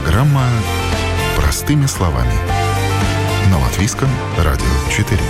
Программа 0.00 0.46
«Простыми 1.36 1.86
словами». 1.86 2.32
На 3.50 3.58
Латвийском 3.58 4.08
радио 4.36 4.64
4. 4.96 5.20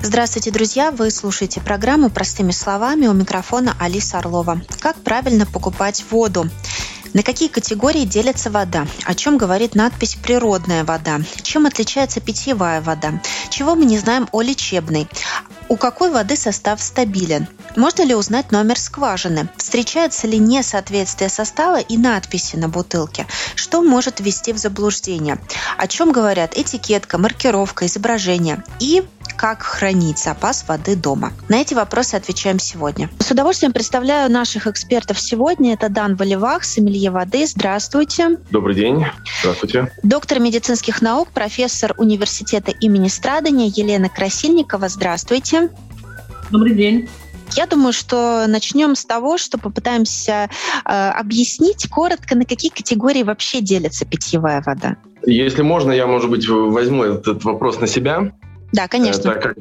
Здравствуйте, 0.00 0.50
друзья! 0.50 0.90
Вы 0.90 1.12
слушаете 1.12 1.60
программу 1.60 2.10
«Простыми 2.10 2.50
словами» 2.50 3.06
у 3.06 3.12
микрофона 3.12 3.76
Алиса 3.78 4.18
Орлова. 4.18 4.60
Как 4.80 4.96
правильно 4.96 5.46
покупать 5.46 6.04
воду? 6.10 6.50
На 7.14 7.22
какие 7.22 7.48
категории 7.48 8.04
делится 8.04 8.50
вода? 8.50 8.86
О 9.04 9.14
чем 9.14 9.36
говорит 9.36 9.74
надпись 9.74 10.16
«природная 10.16 10.82
вода»? 10.82 11.20
Чем 11.42 11.66
отличается 11.66 12.20
питьевая 12.20 12.80
вода? 12.80 13.20
Чего 13.50 13.74
мы 13.74 13.84
не 13.84 13.98
знаем 13.98 14.28
о 14.32 14.40
лечебной? 14.40 15.08
У 15.68 15.76
какой 15.76 16.10
воды 16.10 16.36
состав 16.36 16.82
стабилен? 16.82 17.46
Можно 17.76 18.02
ли 18.02 18.14
узнать 18.14 18.52
номер 18.52 18.78
скважины? 18.78 19.48
Встречается 19.56 20.26
ли 20.26 20.38
несоответствие 20.38 21.30
состава 21.30 21.80
и 21.80 21.96
надписи 21.96 22.56
на 22.56 22.68
бутылке? 22.68 23.26
Что 23.54 23.82
может 23.82 24.20
ввести 24.20 24.52
в 24.52 24.58
заблуждение? 24.58 25.38
О 25.78 25.86
чем 25.86 26.12
говорят 26.12 26.56
этикетка, 26.56 27.18
маркировка, 27.18 27.86
изображение? 27.86 28.62
И 28.80 29.04
как 29.36 29.62
хранить 29.62 30.18
запас 30.18 30.64
воды 30.68 30.96
дома? 30.96 31.32
На 31.48 31.60
эти 31.60 31.74
вопросы 31.74 32.14
отвечаем 32.14 32.58
сегодня. 32.58 33.10
С 33.18 33.30
удовольствием 33.30 33.72
представляю 33.72 34.30
наших 34.30 34.66
экспертов 34.66 35.20
сегодня. 35.20 35.74
Это 35.74 35.88
Дан 35.88 36.16
Валивах, 36.16 36.64
сомелье 36.64 37.10
воды. 37.10 37.46
Здравствуйте. 37.46 38.38
Добрый 38.50 38.74
день. 38.74 39.04
Здравствуйте. 39.40 39.92
Доктор 40.02 40.40
медицинских 40.40 41.02
наук, 41.02 41.28
профессор 41.32 41.94
университета 41.98 42.70
имени 42.70 43.08
Страдания 43.08 43.66
Елена 43.66 44.08
Красильникова. 44.08 44.88
Здравствуйте. 44.88 45.70
Добрый 46.50 46.74
день. 46.74 47.08
Я 47.54 47.66
думаю, 47.66 47.92
что 47.92 48.46
начнем 48.46 48.94
с 48.94 49.04
того, 49.04 49.36
что 49.36 49.58
попытаемся 49.58 50.48
э, 50.84 51.08
объяснить 51.10 51.88
коротко, 51.88 52.34
на 52.34 52.44
какие 52.44 52.70
категории 52.70 53.22
вообще 53.22 53.60
делится 53.60 54.06
питьевая 54.06 54.62
вода. 54.64 54.96
Если 55.24 55.62
можно, 55.62 55.92
я, 55.92 56.06
может 56.06 56.30
быть, 56.30 56.48
возьму 56.48 57.04
этот 57.04 57.44
вопрос 57.44 57.80
на 57.80 57.86
себя. 57.86 58.32
Да, 58.72 58.88
конечно. 58.88 59.22
Так 59.22 59.42
как, 59.42 59.56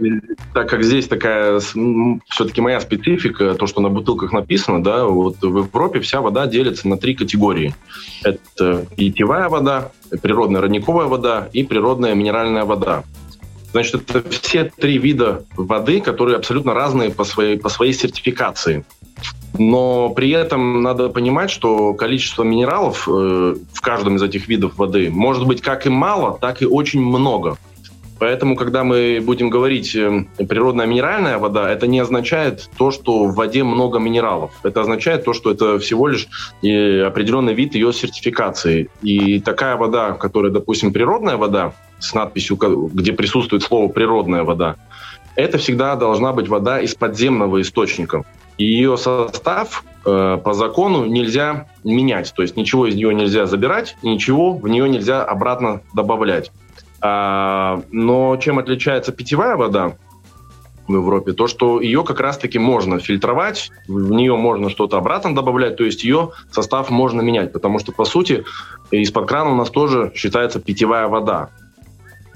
так 0.53 0.69
как 0.69 0.83
здесь 0.83 1.07
такая 1.07 1.59
все-таки 1.59 2.61
моя 2.61 2.79
специфика, 2.79 3.55
то, 3.55 3.67
что 3.67 3.81
на 3.81 3.89
бутылках 3.89 4.31
написано, 4.31 4.81
да, 4.81 5.05
вот 5.05 5.41
в 5.41 5.57
Европе 5.57 5.99
вся 5.99 6.21
вода 6.21 6.47
делится 6.47 6.87
на 6.87 6.97
три 6.97 7.13
категории. 7.13 7.75
Это 8.23 8.85
питьевая 8.95 9.49
вода, 9.49 9.91
природная 10.21 10.61
родниковая 10.61 11.07
вода 11.07 11.49
и 11.51 11.63
природная 11.63 12.15
минеральная 12.15 12.63
вода. 12.63 13.03
Значит, 13.73 14.09
это 14.09 14.29
все 14.29 14.65
три 14.65 14.97
вида 14.97 15.45
воды, 15.55 16.01
которые 16.01 16.37
абсолютно 16.37 16.73
разные 16.73 17.09
по 17.09 17.23
своей, 17.23 17.57
по 17.57 17.69
своей 17.69 17.93
сертификации. 17.93 18.85
Но 19.57 20.09
при 20.09 20.29
этом 20.31 20.81
надо 20.81 21.09
понимать, 21.09 21.51
что 21.51 21.93
количество 21.93 22.43
минералов 22.43 23.07
э, 23.07 23.55
в 23.73 23.81
каждом 23.81 24.15
из 24.15 24.23
этих 24.23 24.47
видов 24.47 24.77
воды 24.77 25.09
может 25.11 25.45
быть 25.45 25.61
как 25.61 25.85
и 25.85 25.89
мало, 25.89 26.37
так 26.39 26.61
и 26.61 26.65
очень 26.65 27.01
много. 27.01 27.57
Поэтому, 28.21 28.55
когда 28.55 28.83
мы 28.83 29.19
будем 29.19 29.49
говорить 29.49 29.95
э, 29.95 30.25
природная 30.47 30.85
минеральная 30.85 31.39
вода, 31.39 31.67
это 31.71 31.87
не 31.87 31.97
означает 31.99 32.69
то, 32.77 32.91
что 32.91 33.25
в 33.25 33.33
воде 33.33 33.63
много 33.63 33.97
минералов. 33.97 34.51
Это 34.61 34.81
означает 34.81 35.25
то, 35.25 35.33
что 35.33 35.49
это 35.49 35.79
всего 35.79 36.07
лишь 36.07 36.27
э, 36.61 37.01
определенный 37.01 37.55
вид 37.55 37.73
ее 37.73 37.91
сертификации. 37.91 38.91
И 39.01 39.39
такая 39.39 39.75
вода, 39.75 40.11
которая, 40.11 40.51
допустим, 40.51 40.93
природная 40.93 41.35
вода, 41.35 41.73
с 41.97 42.13
надписью, 42.13 42.57
где 42.93 43.11
присутствует 43.11 43.63
слово 43.63 43.87
«природная 43.87 44.43
вода», 44.43 44.75
это 45.35 45.57
всегда 45.57 45.95
должна 45.95 46.31
быть 46.31 46.47
вода 46.47 46.79
из 46.79 46.93
подземного 46.93 47.59
источника. 47.59 48.23
И 48.59 48.65
ее 48.65 48.97
состав 48.97 49.83
э, 50.05 50.37
по 50.43 50.53
закону 50.53 51.05
нельзя 51.05 51.65
менять. 51.83 52.31
То 52.35 52.43
есть 52.43 52.55
ничего 52.55 52.85
из 52.85 52.93
нее 52.93 53.15
нельзя 53.15 53.47
забирать, 53.47 53.97
ничего 54.03 54.53
в 54.53 54.67
нее 54.67 54.87
нельзя 54.87 55.23
обратно 55.23 55.81
добавлять. 55.95 56.51
А, 57.01 57.81
но 57.91 58.37
чем 58.37 58.59
отличается 58.59 59.11
питьевая 59.11 59.55
вода 59.55 59.97
в 60.87 60.93
Европе? 60.93 61.33
То, 61.33 61.47
что 61.47 61.81
ее 61.81 62.03
как 62.03 62.19
раз-таки 62.19 62.59
можно 62.59 62.99
фильтровать, 62.99 63.71
в 63.87 64.11
нее 64.11 64.35
можно 64.35 64.69
что-то 64.69 64.97
обратно 64.97 65.33
добавлять, 65.33 65.77
то 65.77 65.83
есть 65.83 66.03
ее 66.03 66.31
состав 66.51 66.89
можно 66.89 67.21
менять, 67.21 67.51
потому 67.51 67.79
что, 67.79 67.91
по 67.91 68.05
сути, 68.05 68.43
из-под 68.91 69.27
крана 69.27 69.51
у 69.51 69.55
нас 69.55 69.69
тоже 69.69 70.11
считается 70.15 70.59
питьевая 70.59 71.07
вода. 71.07 71.49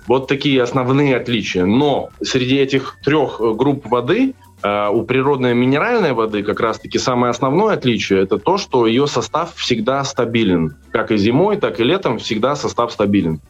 Вот 0.07 0.27
такие 0.27 0.61
основные 0.61 1.15
отличия. 1.15 1.65
Но 1.65 2.09
среди 2.21 2.57
этих 2.57 2.97
трех 3.03 3.39
групп 3.39 3.87
воды 3.87 4.35
у 4.63 5.03
природной 5.03 5.53
минеральной 5.53 6.13
воды 6.13 6.41
как 6.41 6.59
раз-таки 6.59 6.97
самое 6.97 7.31
основное 7.31 7.73
отличие 7.75 8.23
это 8.23 8.37
то, 8.37 8.57
что 8.57 8.87
ее 8.87 9.05
состав 9.07 9.53
всегда 9.55 10.03
стабилен. 10.03 10.77
Как 10.91 11.11
и 11.11 11.17
зимой, 11.17 11.57
так 11.57 11.79
и 11.79 11.83
летом 11.83 12.19
всегда 12.19 12.55
состав 12.55 12.91
стабилен. 12.91 13.41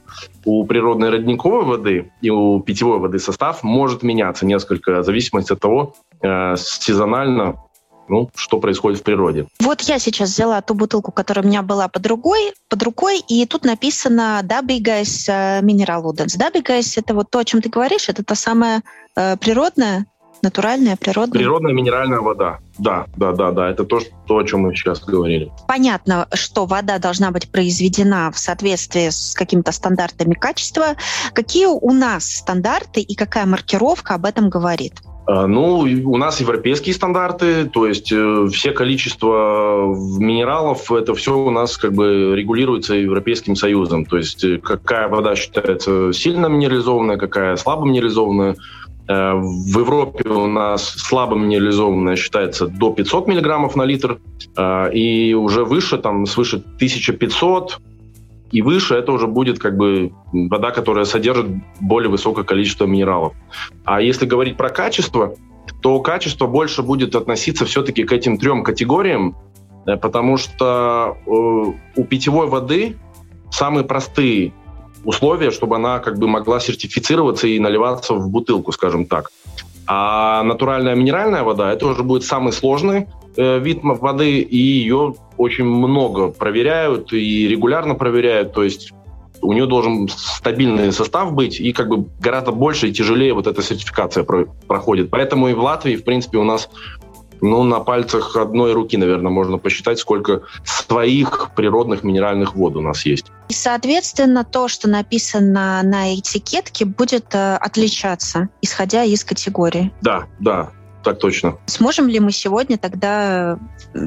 У 0.44 0.66
природной 0.66 1.10
родниковой 1.10 1.64
воды 1.64 2.12
и 2.22 2.30
у 2.30 2.60
питьевой 2.60 3.00
воды 3.00 3.20
состав 3.20 3.64
может 3.64 4.04
меняться 4.04 4.46
несколько, 4.46 5.02
в 5.02 5.06
зависимости 5.06 5.54
от 5.54 5.60
того, 5.60 5.96
э, 6.22 6.56
сезонально 6.58 7.56
ну, 8.08 8.30
что 8.36 8.60
происходит 8.60 9.00
в 9.00 9.04
природе. 9.04 9.48
Вот 9.60 9.82
я 9.82 10.00
сейчас 10.00 10.30
взяла 10.30 10.62
ту 10.62 10.74
бутылку, 10.74 11.12
которая 11.12 11.44
у 11.44 11.48
меня 11.48 11.62
была 11.62 11.88
под 11.88 12.06
рукой, 12.06 12.54
под 12.70 12.84
рукой 12.84 13.20
и 13.28 13.46
тут 13.46 13.64
написано 13.64 14.42
Dabigais 14.44 15.62
Mineral 15.62 16.04
Udens. 16.04 16.38
Dabigais— 16.38 16.94
это 16.98 17.14
вот 17.14 17.30
то, 17.30 17.40
о 17.40 17.46
чем 17.46 17.62
ты 17.62 17.70
говоришь, 17.70 18.10
это 18.10 18.24
та 18.24 18.36
самая 18.36 18.84
э, 19.16 19.38
природная 19.38 20.06
Натуральная, 20.42 20.96
природная? 20.96 21.40
Природная 21.40 21.74
минеральная 21.74 22.20
вода. 22.20 22.60
Да, 22.78 23.06
да, 23.16 23.32
да, 23.32 23.52
да. 23.52 23.70
Это 23.70 23.84
то, 23.84 24.00
то, 24.28 24.38
о 24.38 24.44
чем 24.44 24.62
мы 24.62 24.76
сейчас 24.76 25.04
говорили. 25.04 25.52
Понятно, 25.68 26.28
что 26.34 26.66
вода 26.66 27.00
должна 27.00 27.32
быть 27.32 27.50
произведена 27.50 28.32
в 28.32 28.38
соответствии 28.38 29.10
с 29.10 29.34
какими-то 29.34 29.72
стандартами 29.72 30.34
качества. 30.34 30.96
Какие 31.34 31.68
у 31.68 31.92
нас 31.92 32.26
стандарты 32.26 33.02
и 33.02 33.16
какая 33.16 33.46
маркировка 33.46 34.16
об 34.16 34.26
этом 34.26 34.50
говорит? 34.50 34.94
А, 35.28 35.48
ну, 35.48 35.80
у 35.80 36.18
нас 36.18 36.40
европейские 36.40 36.94
стандарты, 36.94 37.66
то 37.66 37.88
есть 37.88 38.12
э, 38.12 38.48
все 38.54 38.72
количество 38.72 39.96
минералов, 40.20 40.92
это 40.92 41.16
все 41.16 41.36
у 41.36 41.50
нас 41.50 41.78
как 41.78 41.94
бы 41.94 42.34
регулируется 42.36 42.94
Европейским 42.94 43.56
Союзом. 43.56 44.06
То 44.06 44.18
есть 44.18 44.44
э, 44.44 44.60
какая 44.60 45.08
вода 45.08 45.36
считается 45.36 46.14
сильно 46.14 46.46
минерализованная, 46.46 47.18
какая 47.18 47.56
слабо 47.56 47.86
минерализованная. 47.86 48.56
Э, 49.08 49.34
в 49.34 49.80
Европе 49.80 50.30
у 50.30 50.48
нас 50.48 50.84
слабо 50.84 51.36
минерализованная 51.36 52.16
считается 52.16 52.68
до 52.68 52.92
500 52.92 53.28
миллиграммов 53.28 53.76
на 53.76 53.84
литр, 53.84 54.20
э, 54.58 54.94
и 54.94 55.34
уже 55.34 55.64
выше, 55.64 55.98
там 55.98 56.26
свыше 56.26 56.58
1500 56.58 57.80
и 58.52 58.62
выше, 58.62 58.96
это 58.96 59.12
уже 59.12 59.28
будет 59.28 59.60
как 59.60 59.78
бы 59.78 60.12
вода, 60.32 60.72
которая 60.72 61.06
содержит 61.06 61.48
более 61.80 62.10
высокое 62.10 62.44
количество 62.44 62.86
минералов. 62.86 63.34
А 63.84 64.02
если 64.02 64.26
говорить 64.26 64.58
про 64.58 64.70
качество, 64.70 65.36
то 65.82 66.00
качество 66.00 66.48
больше 66.48 66.82
будет 66.82 67.16
относиться 67.16 67.66
все-таки 67.66 68.04
к 68.04 68.12
этим 68.12 68.38
трем 68.38 68.64
категориям, 68.64 69.36
э, 69.86 69.98
потому 69.98 70.38
что 70.38 71.18
у 71.26 72.04
питьевой 72.04 72.48
воды 72.48 72.98
самые 73.52 73.84
простые 73.84 74.54
условия, 75.06 75.52
чтобы 75.52 75.78
она 75.78 76.00
как 76.00 76.18
бы 76.18 76.28
могла 76.28 76.60
сертифицироваться 76.60 77.48
и 77.48 77.60
наливаться 77.60 78.14
в 78.14 78.30
бутылку, 78.30 78.72
скажем 78.72 79.06
так. 79.06 79.32
А 79.88 80.44
натуральная 80.44 80.96
минеральная 80.96 81.44
вода 81.44 81.72
это 81.72 81.88
уже 81.88 82.04
будет 82.04 82.24
самый 82.24 82.52
сложный 82.52 83.08
э, 83.38 83.60
вид 83.60 83.80
воды, 83.84 84.40
и 84.40 84.58
ее 84.58 85.16
очень 85.38 85.66
много 85.66 86.30
проверяют 86.30 87.14
и 87.14 87.48
регулярно 87.48 87.94
проверяют. 87.94 88.54
То 88.54 88.64
есть 88.64 88.94
у 89.42 89.54
нее 89.54 89.68
должен 89.68 90.08
стабильный 90.10 90.92
состав 90.92 91.34
быть, 91.34 91.60
и 91.60 91.72
как 91.72 91.90
бы 91.90 92.08
гораздо 92.20 92.52
больше 92.52 92.88
и 92.88 92.94
тяжелее 92.94 93.34
вот 93.34 93.46
эта 93.46 93.62
сертификация 93.62 94.24
про 94.24 94.46
проходит. 94.68 95.12
Поэтому 95.12 95.50
и 95.50 95.54
в 95.54 95.62
Латвии, 95.62 95.96
в 95.96 96.04
принципе, 96.04 96.40
у 96.40 96.44
нас 96.44 96.70
ну, 97.42 97.64
на 97.64 97.80
пальцах 97.80 98.36
одной 98.36 98.74
руки, 98.74 98.98
наверное, 98.98 99.32
можно 99.32 99.58
посчитать, 99.58 100.00
сколько 100.00 100.42
своих 100.64 101.52
природных 101.56 102.04
минеральных 102.04 102.56
вод 102.56 102.76
у 102.76 102.82
нас 102.82 103.06
есть. 103.06 103.28
И, 103.50 103.54
соответственно, 103.54 104.44
то, 104.44 104.68
что 104.68 104.90
написано 104.90 105.82
на 105.84 106.16
этикетке, 106.16 106.86
будет 106.86 107.34
э, 107.34 107.56
отличаться, 107.56 108.50
исходя 108.62 109.04
из 109.04 109.24
категории. 109.24 109.92
Да, 110.02 110.26
да, 110.40 110.72
так 111.06 111.20
точно. 111.20 111.58
Сможем 111.68 112.08
ли 112.08 112.20
мы 112.20 112.32
сегодня 112.32 112.78
тогда 112.78 113.60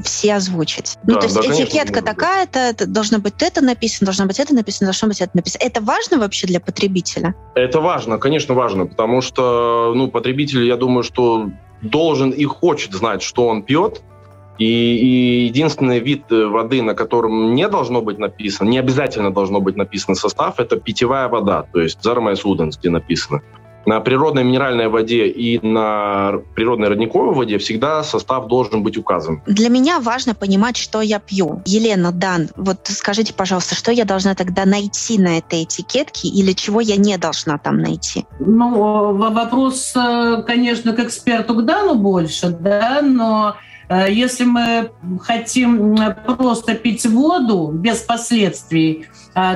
все 0.03 0.35
озвучить? 0.35 0.97
Ну, 1.05 1.15
да, 1.15 1.15
ну, 1.15 1.21
то 1.21 1.27
есть 1.27 1.37
да, 1.37 1.65
этикетка 1.65 2.03
такая-то, 2.03 2.87
должно 2.87 3.21
быть 3.21 3.35
это 3.41 3.61
написано, 3.61 4.07
должно 4.07 4.27
быть 4.27 4.41
это 4.41 4.53
написано, 4.53 4.89
должно 4.89 5.09
быть 5.09 5.21
это 5.21 5.31
написано. 5.35 5.63
Это 5.63 5.81
важно 5.81 6.19
вообще 6.19 6.49
для 6.49 6.59
потребителя? 6.59 7.37
Это 7.55 7.81
важно, 7.81 8.19
конечно, 8.19 8.55
важно, 8.55 8.87
потому 8.87 9.21
что, 9.21 9.93
ну, 9.95 10.11
потребитель, 10.11 10.67
я 10.67 10.77
думаю, 10.77 11.05
что 11.05 11.51
должен 11.83 12.31
и 12.31 12.45
хочет 12.45 12.93
знать, 12.93 13.23
что 13.23 13.47
он 13.47 13.63
пьет, 13.63 14.03
и, 14.59 14.65
и 14.65 15.45
единственный 15.47 16.01
вид 16.01 16.25
э, 16.31 16.47
воды, 16.47 16.83
на 16.83 16.95
котором 16.95 17.55
не 17.55 17.69
должно 17.69 18.03
быть 18.03 18.19
написано, 18.19 18.69
не 18.69 18.79
обязательно 18.79 19.33
должно 19.33 19.61
быть 19.61 19.77
написано 19.77 20.17
состав, 20.17 20.59
это 20.59 20.77
питьевая 20.77 21.29
вода, 21.29 21.63
то 21.73 21.81
есть 21.81 22.03
Зармайс 22.03 22.45
Уденс, 22.45 22.77
где 22.77 22.91
написано. 22.91 23.43
На 23.89 24.01
природной 24.01 24.45
минеральной 24.45 24.89
воде 24.89 25.27
и 25.29 25.59
на 25.67 26.35
природной 26.55 26.89
родниковой 26.89 27.35
воде 27.35 27.57
всегда 27.57 28.03
состав 28.05 28.47
должен 28.47 28.83
быть 28.83 28.99
указан. 28.99 29.41
Для 29.47 29.71
меня 29.71 29.99
важно 29.99 30.35
понимать, 30.35 30.77
что 30.77 31.01
я 31.01 31.19
пью. 31.19 31.63
Елена, 31.65 32.13
Дан, 32.13 32.51
вот 32.57 32.81
скажите, 32.85 33.33
пожалуйста, 33.33 33.75
что 33.75 33.91
я 33.91 34.05
должна 34.05 34.35
тогда 34.35 34.67
найти 34.67 35.19
на 35.19 35.39
этой 35.39 35.65
этикетке 35.65 36.29
или 36.29 36.53
чего 36.53 36.83
я 36.83 36.97
не 36.97 37.17
должна 37.17 37.57
там 37.57 37.79
найти? 37.79 38.27
Ну, 38.41 39.15
вопрос, 39.15 39.95
э, 39.97 40.43
конечно, 40.47 40.93
к 40.93 40.99
эксперту 40.99 41.55
к 41.55 41.65
Дану 41.65 41.95
больше, 41.95 42.51
да, 42.51 43.01
но 43.03 43.57
Э, 43.89 44.07
если 44.11 44.45
мы 44.45 44.91
хотим 45.21 45.97
просто 46.39 46.75
пить 46.75 47.07
воду 47.07 47.71
без 47.73 47.99
последствий, 47.99 49.07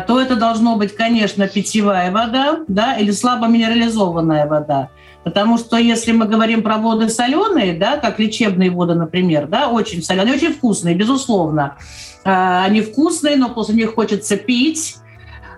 то 0.07 0.21
это 0.21 0.37
должно 0.37 0.77
быть, 0.77 0.95
конечно, 0.95 1.49
питьевая 1.49 2.11
вода 2.11 2.61
да, 2.69 2.97
или 2.97 3.11
слабо 3.11 3.47
минерализованная 3.47 4.47
вода. 4.47 4.91
Потому 5.25 5.57
что 5.59 5.77
если 5.77 6.13
мы 6.13 6.27
говорим 6.27 6.63
про 6.63 6.79
воды 6.79 7.09
соленые, 7.09 7.79
да, 7.79 7.97
как 7.97 8.19
лечебные 8.19 8.71
воды, 8.71 8.95
например, 8.95 9.47
да, 9.47 9.69
очень 9.69 10.03
соленые, 10.03 10.35
очень 10.35 10.53
вкусные, 10.53 10.95
безусловно. 10.95 11.77
Э, 12.25 12.65
они 12.65 12.81
вкусные, 12.81 13.37
но 13.37 13.49
после 13.49 13.77
них 13.77 13.95
хочется 13.95 14.37
пить. 14.37 14.97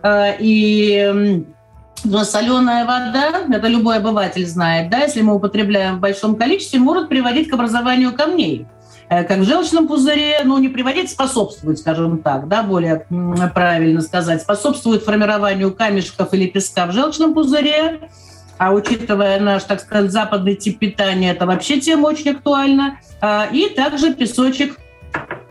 И 0.06 1.43
но 2.05 2.25
соленая 2.25 2.85
вода, 2.85 3.47
это 3.50 3.67
любой 3.67 3.97
обыватель 3.97 4.47
знает, 4.47 4.91
да, 4.91 4.99
если 4.99 5.23
мы 5.23 5.35
употребляем 5.35 5.97
в 5.97 6.00
большом 6.00 6.37
количестве, 6.37 6.79
может 6.79 7.09
приводить 7.09 7.49
к 7.49 7.55
образованию 7.55 8.12
камней 8.12 8.67
как 9.22 9.38
в 9.38 9.44
желчном 9.44 9.87
пузыре, 9.87 10.40
ну, 10.44 10.58
не 10.58 10.69
приводить, 10.69 11.11
способствует, 11.11 11.78
скажем 11.78 12.19
так, 12.19 12.49
да, 12.49 12.62
более 12.62 13.06
правильно 13.55 14.00
сказать, 14.00 14.43
способствует 14.43 15.05
формированию 15.05 15.72
камешков 15.72 16.34
или 16.34 16.46
песка 16.46 16.87
в 16.87 16.93
желчном 16.93 17.34
пузыре, 17.34 18.08
а 18.58 18.72
учитывая 18.72 19.38
наш, 19.40 19.64
так 19.64 19.81
сказать, 19.81 20.11
западный 20.11 20.56
тип 20.56 20.78
питания, 20.78 21.32
это 21.32 21.46
вообще 21.46 21.81
тема 21.81 22.06
очень 22.06 22.32
актуальна, 22.32 22.99
а, 23.20 23.46
и 23.52 23.69
также 23.69 24.14
песочек 24.14 24.78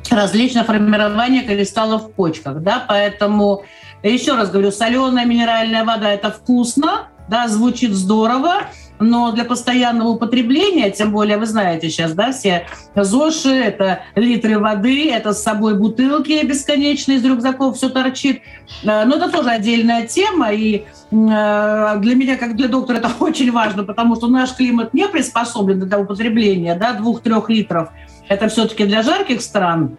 различного 0.10 0.66
формирования 0.66 1.44
кристаллов 1.44 2.04
в 2.04 2.12
почках, 2.12 2.62
да, 2.62 2.84
поэтому 2.88 3.64
еще 4.04 4.36
раз 4.36 4.50
говорю, 4.50 4.72
соленая 4.72 5.26
минеральная 5.26 5.86
вода– 5.86 6.10
это 6.14 6.30
вкусно, 6.32 7.08
да, 7.30 7.48
звучит 7.48 7.94
здорово, 7.94 8.64
но 9.04 9.32
для 9.32 9.44
постоянного 9.44 10.10
употребления, 10.10 10.90
тем 10.92 11.12
более 11.12 11.38
вы 11.38 11.46
знаете 11.46 11.90
сейчас, 11.90 12.14
да, 12.14 12.32
все 12.32 12.66
ЗОШи, 12.96 13.50
это 13.50 14.02
литры 14.16 14.60
воды, 14.60 15.12
это 15.12 15.34
с 15.34 15.44
собой 15.44 15.78
бутылки 15.78 16.46
бесконечные 16.46 17.18
из 17.18 17.26
рюкзаков, 17.26 17.78
все 17.78 17.90
торчит. 17.90 18.42
Э, 18.84 19.06
но 19.06 19.16
это 19.18 19.30
тоже 19.30 19.50
отдельная 19.50 20.08
тема, 20.08 20.52
и 20.52 20.78
э, 20.78 20.84
для 21.12 22.16
меня, 22.16 22.38
как 22.38 22.56
для 22.56 22.68
доктора, 22.68 22.98
это 22.98 23.12
очень 23.20 23.52
важно, 23.52 23.84
потому 23.84 24.16
что 24.16 24.28
наш 24.28 24.56
климат 24.56 24.94
не 24.94 25.08
приспособлен 25.08 25.80
для 25.82 26.00
употребления, 26.00 26.76
да, 26.76 26.94
двух-трех 26.94 27.50
литров. 27.50 27.90
Это 28.30 28.48
все-таки 28.48 28.86
для 28.86 29.04
жарких 29.04 29.42
стран. 29.42 29.98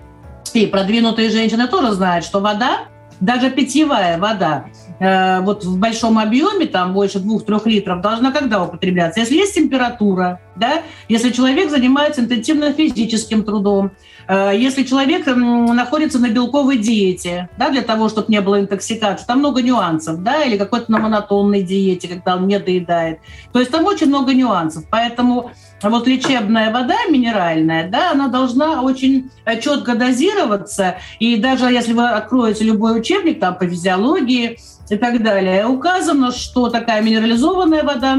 И 0.54 0.66
продвинутые 0.66 1.30
женщины 1.30 1.66
тоже 1.68 1.92
знают, 1.92 2.24
что 2.24 2.40
вода 2.40 2.84
даже 3.20 3.50
питьевая 3.50 4.18
вода 4.18 4.66
э, 4.98 5.40
вот 5.40 5.64
в 5.64 5.78
большом 5.78 6.18
объеме, 6.18 6.66
там 6.66 6.92
больше 6.92 7.18
2-3 7.18 7.62
литров, 7.66 8.00
должна 8.00 8.32
когда 8.32 8.62
употребляться? 8.62 9.20
Если 9.20 9.36
есть 9.36 9.54
температура, 9.54 10.40
да? 10.56 10.82
если 11.08 11.30
человек 11.30 11.70
занимается 11.70 12.20
интенсивно 12.20 12.72
физическим 12.72 13.44
трудом, 13.44 13.92
э, 14.28 14.52
если 14.56 14.82
человек 14.84 15.26
находится 15.26 16.18
на 16.18 16.28
белковой 16.28 16.78
диете, 16.78 17.48
да, 17.58 17.70
для 17.70 17.82
того, 17.82 18.08
чтобы 18.08 18.32
не 18.32 18.40
было 18.40 18.60
интоксикации, 18.60 19.26
там 19.26 19.38
много 19.38 19.62
нюансов, 19.62 20.22
да, 20.22 20.42
или 20.42 20.56
какой-то 20.56 20.90
на 20.90 20.98
монотонной 20.98 21.62
диете, 21.62 22.08
когда 22.08 22.36
он 22.36 22.46
не 22.46 22.58
доедает. 22.58 23.20
То 23.52 23.58
есть 23.58 23.70
там 23.70 23.84
очень 23.84 24.08
много 24.08 24.34
нюансов. 24.34 24.84
Поэтому 24.90 25.50
вот 25.82 26.06
лечебная 26.06 26.72
вода 26.72 26.96
минеральная, 27.10 27.88
да, 27.88 28.12
она 28.12 28.28
должна 28.28 28.82
очень 28.82 29.30
э, 29.44 29.60
четко 29.60 29.94
дозироваться. 29.94 30.96
И 31.18 31.36
даже 31.36 31.66
если 31.66 31.92
вы 31.92 32.08
откроете 32.08 32.64
любой 32.64 32.98
учебник 32.98 33.40
там 33.40 33.56
по 33.56 33.66
физиологии 33.66 34.58
и 34.90 34.96
так 34.96 35.22
далее, 35.22 35.66
указано, 35.66 36.32
что 36.32 36.68
такая 36.68 37.02
минерализованная 37.02 37.82
вода 37.82 38.18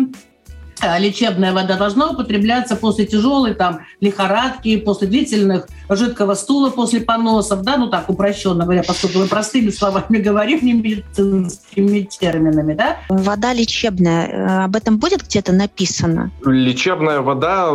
лечебная 0.97 1.53
вода 1.53 1.77
должна 1.77 2.09
употребляться 2.09 2.75
после 2.75 3.05
тяжелой 3.05 3.53
там 3.53 3.81
лихорадки, 4.01 4.77
после 4.77 5.07
длительных 5.07 5.67
жидкого 5.89 6.33
стула, 6.33 6.69
после 6.69 7.01
поносов, 7.01 7.61
да, 7.61 7.77
ну 7.77 7.89
так 7.89 8.09
упрощенно 8.09 8.63
говоря, 8.63 8.83
поскольку 8.83 9.19
мы 9.19 9.27
простыми 9.27 9.69
словами 9.69 10.17
говорим, 10.21 10.59
не 10.61 10.73
медицинскими 10.73 12.01
терминами, 12.01 12.73
да. 12.73 12.97
Вода 13.09 13.53
лечебная, 13.53 14.27
э, 14.27 14.63
об 14.65 14.75
этом 14.75 14.97
будет 14.97 15.23
где-то 15.23 15.53
написано? 15.53 16.31
Лечебная 16.45 17.21
вода, 17.21 17.71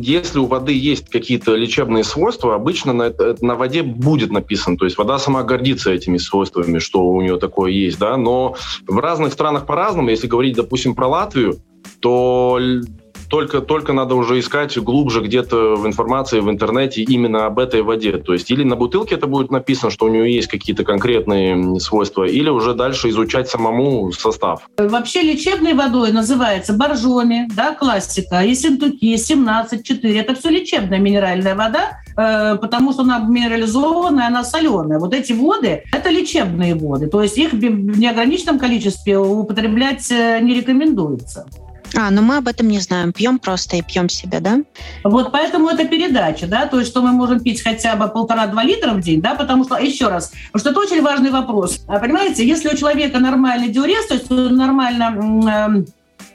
если 0.00 0.38
у 0.38 0.46
воды 0.46 0.72
есть 0.72 1.08
какие-то 1.08 1.54
лечебные 1.54 2.04
свойства, 2.04 2.54
обычно 2.54 2.92
на, 2.92 3.12
на 3.40 3.54
воде 3.54 3.82
будет 3.82 4.30
написано, 4.30 4.76
то 4.76 4.84
есть 4.84 4.98
вода 4.98 5.18
сама 5.18 5.42
гордится 5.42 5.90
этими 5.90 6.18
свойствами, 6.18 6.78
что 6.78 7.06
у 7.06 7.20
нее 7.20 7.38
такое 7.38 7.70
есть, 7.70 7.98
да, 7.98 8.16
но 8.16 8.54
в 8.86 8.98
разных 8.98 9.32
странах 9.32 9.66
по-разному, 9.66 10.10
если 10.10 10.26
говорить, 10.26 10.56
допустим, 10.56 10.94
про 10.94 11.06
Латвию, 11.06 11.58
то 12.00 12.58
только, 13.28 13.60
только 13.60 13.92
надо 13.92 14.14
уже 14.14 14.38
искать 14.38 14.78
глубже 14.78 15.20
где-то 15.20 15.76
в 15.76 15.86
информации 15.86 16.40
в 16.40 16.50
интернете 16.50 17.02
именно 17.02 17.46
об 17.46 17.58
этой 17.58 17.82
воде. 17.82 18.12
То 18.12 18.32
есть 18.32 18.50
или 18.50 18.62
на 18.62 18.76
бутылке 18.76 19.14
это 19.14 19.26
будет 19.26 19.50
написано, 19.50 19.90
что 19.90 20.06
у 20.06 20.08
нее 20.08 20.32
есть 20.32 20.48
какие-то 20.48 20.84
конкретные 20.84 21.80
свойства, 21.80 22.24
или 22.24 22.48
уже 22.48 22.74
дальше 22.74 23.08
изучать 23.10 23.48
самому 23.48 24.12
состав. 24.12 24.68
Вообще 24.78 25.22
лечебной 25.22 25.74
водой 25.74 26.12
называется 26.12 26.72
боржоми, 26.72 27.48
да, 27.54 27.74
классика, 27.74 28.42
и 28.42 28.54
синтуки, 28.54 29.14
17-4. 29.14 30.20
Это 30.20 30.34
все 30.34 30.50
лечебная 30.50 30.98
минеральная 30.98 31.54
вода, 31.54 31.98
э, 32.16 32.56
потому 32.56 32.92
что 32.92 33.02
она 33.02 33.18
минерализованная, 33.18 34.28
она 34.28 34.44
соленая. 34.44 34.98
Вот 34.98 35.14
эти 35.14 35.32
воды– 35.32 35.82
это 35.92 36.10
лечебные 36.10 36.74
воды, 36.74 37.08
то 37.08 37.22
есть 37.22 37.38
их 37.38 37.52
в 37.52 37.56
неограниченном 37.58 38.58
количестве 38.58 39.18
употреблять 39.18 40.10
э, 40.10 40.40
не 40.40 40.54
рекомендуется. 40.54 41.46
А, 41.96 42.10
но 42.10 42.20
мы 42.20 42.36
об 42.36 42.46
этом 42.46 42.68
не 42.68 42.78
знаем. 42.80 43.12
Пьем 43.12 43.38
просто 43.38 43.76
и 43.76 43.82
пьем 43.82 44.10
себе, 44.10 44.40
да? 44.40 44.58
Вот 45.02 45.32
поэтому 45.32 45.70
это 45.70 45.86
передача, 45.86 46.46
да, 46.46 46.66
то 46.66 46.78
есть 46.78 46.90
что 46.90 47.00
мы 47.00 47.12
можем 47.12 47.40
пить 47.40 47.62
хотя 47.62 47.96
бы 47.96 48.08
полтора-два 48.08 48.62
литра 48.64 48.92
в 48.92 49.00
день, 49.00 49.22
да, 49.22 49.34
потому 49.34 49.64
что, 49.64 49.76
еще 49.76 50.08
раз, 50.08 50.32
потому 50.52 50.60
что 50.60 50.70
это 50.70 50.80
очень 50.80 51.02
важный 51.02 51.30
вопрос. 51.30 51.84
А, 51.88 51.98
понимаете, 51.98 52.46
если 52.46 52.68
у 52.68 52.76
человека 52.76 53.18
нормальный 53.18 53.68
диурез, 53.68 54.06
то 54.06 54.14
есть 54.14 54.28
нормально 54.28 55.84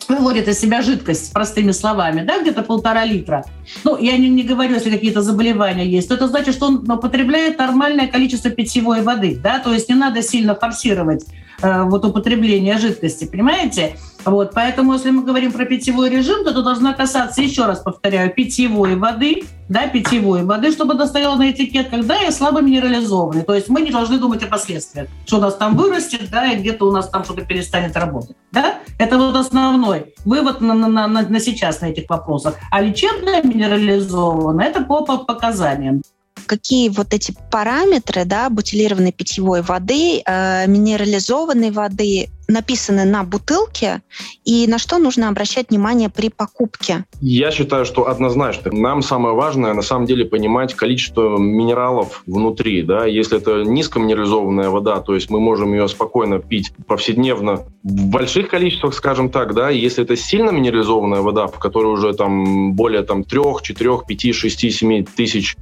э, 0.10 0.12
выводит 0.12 0.48
из 0.48 0.60
себя 0.60 0.82
жидкость, 0.82 1.32
простыми 1.32 1.72
словами, 1.72 2.24
да, 2.24 2.42
где-то 2.42 2.64
полтора 2.64 3.06
литра. 3.06 3.46
Ну, 3.84 3.98
я 3.98 4.18
не, 4.18 4.30
не 4.30 4.44
говорю, 4.44 4.74
если 4.74 4.90
какие-то 4.90 5.22
заболевания 5.22 5.86
есть, 5.86 6.08
то 6.08 6.16
это 6.16 6.28
значит, 6.28 6.56
что 6.56 6.68
он 6.68 6.90
употребляет 6.90 7.60
нормальное 7.60 8.08
количество 8.08 8.50
питьевой 8.50 9.02
воды, 9.04 9.40
да, 9.42 9.60
то 9.60 9.72
есть 9.72 9.90
не 9.90 9.96
надо 9.96 10.24
сильно 10.24 10.56
форсировать 10.56 11.24
э, 11.62 11.84
вот 11.84 12.04
употребление 12.04 12.80
жидкости, 12.80 13.26
понимаете? 13.26 13.96
Вот, 14.26 14.52
поэтому, 14.54 14.94
если 14.94 15.10
мы 15.12 15.24
говорим 15.24 15.52
про 15.52 15.66
питьевой 15.66 16.10
режим, 16.10 16.44
то 16.44 16.52
это 16.52 16.62
должна 16.62 16.94
касаться, 16.94 17.42
еще 17.42 17.66
раз 17.66 17.80
повторяю, 17.80 18.34
питьевой 18.34 18.96
воды, 18.96 19.44
да, 19.68 19.88
питьевой 19.88 20.44
воды, 20.44 20.72
чтобы 20.72 20.94
она 20.94 21.08
стояла 21.08 21.36
на 21.38 21.50
этикетках, 21.50 22.06
да, 22.06 22.24
и 22.24 22.32
слабо 22.32 22.62
минерализованной. 22.62 23.44
То 23.44 23.56
есть 23.56 23.70
мы 23.70 23.82
не 23.82 23.92
должны 23.92 24.18
думать 24.18 24.44
о 24.44 24.48
последствиях, 24.48 25.08
что 25.26 25.38
у 25.38 25.40
нас 25.40 25.56
там 25.56 25.76
вырастет, 25.76 26.30
да, 26.30 26.52
и 26.52 26.58
где-то 26.58 26.88
у 26.88 26.92
нас 26.92 27.10
там 27.10 27.24
что-то 27.24 27.42
перестанет 27.46 27.96
работать. 27.96 28.36
Да? 28.52 28.80
Это 29.00 29.18
вот 29.18 29.36
основной 29.36 30.14
вывод 30.26 30.62
на, 30.62 30.74
на, 30.74 30.88
на, 30.88 31.08
на 31.08 31.40
сейчас 31.40 31.82
на 31.82 31.88
этих 31.88 32.10
вопросах. 32.10 32.56
А 32.70 32.82
лечебная 32.82 33.42
минерализованная– 33.42 34.68
это 34.68 34.82
по, 34.82 35.04
по 35.04 35.18
показаниям 35.18 36.02
какие 36.48 36.90
вот 36.90 37.14
эти 37.14 37.34
параметры 37.50 38.26
да, 38.26 38.50
бутилированной 38.50 39.14
питьевой 39.14 39.62
воды, 39.62 40.22
э, 40.26 40.68
минерализованной 40.68 41.72
воды 41.72 42.30
написаны 42.52 43.06
на 43.06 43.24
бутылке 43.24 44.02
и 44.46 44.68
на 44.68 44.78
что 44.78 44.98
нужно 44.98 45.30
обращать 45.30 45.70
внимание 45.70 46.10
при 46.10 46.30
покупке? 46.30 47.06
Я 47.22 47.52
считаю, 47.52 47.86
что 47.86 48.08
однозначно. 48.08 48.72
Нам 48.72 49.02
самое 49.02 49.36
важное 49.36 49.74
на 49.74 49.82
самом 49.82 50.06
деле 50.06 50.26
понимать 50.26 50.74
количество 50.76 51.38
минералов 51.38 52.24
внутри. 52.28 52.84
Да? 52.84 53.06
Если 53.06 53.38
это 53.38 53.64
низкоминерализованная 53.64 54.70
вода, 54.70 55.00
то 55.00 55.16
есть 55.16 55.30
мы 55.30 55.40
можем 55.40 55.74
ее 55.74 55.88
спокойно 55.88 56.40
пить 56.40 56.72
повседневно 56.88 57.64
в 57.84 58.06
больших 58.08 58.50
количествах, 58.50 58.94
скажем 58.94 59.30
так. 59.30 59.54
Да? 59.54 59.70
Если 59.70 60.04
это 60.04 60.16
сильно 60.16 60.52
минерализованная 60.52 61.22
вода, 61.22 61.48
в 61.48 61.58
которой 61.60 61.94
уже 61.94 62.14
там 62.14 62.74
более 62.74 63.04
там, 63.04 63.24
3, 63.24 63.42
4, 63.62 64.00
5, 64.08 64.36
6, 64.36 64.72
7 64.72 65.06
тысяч 65.06 65.56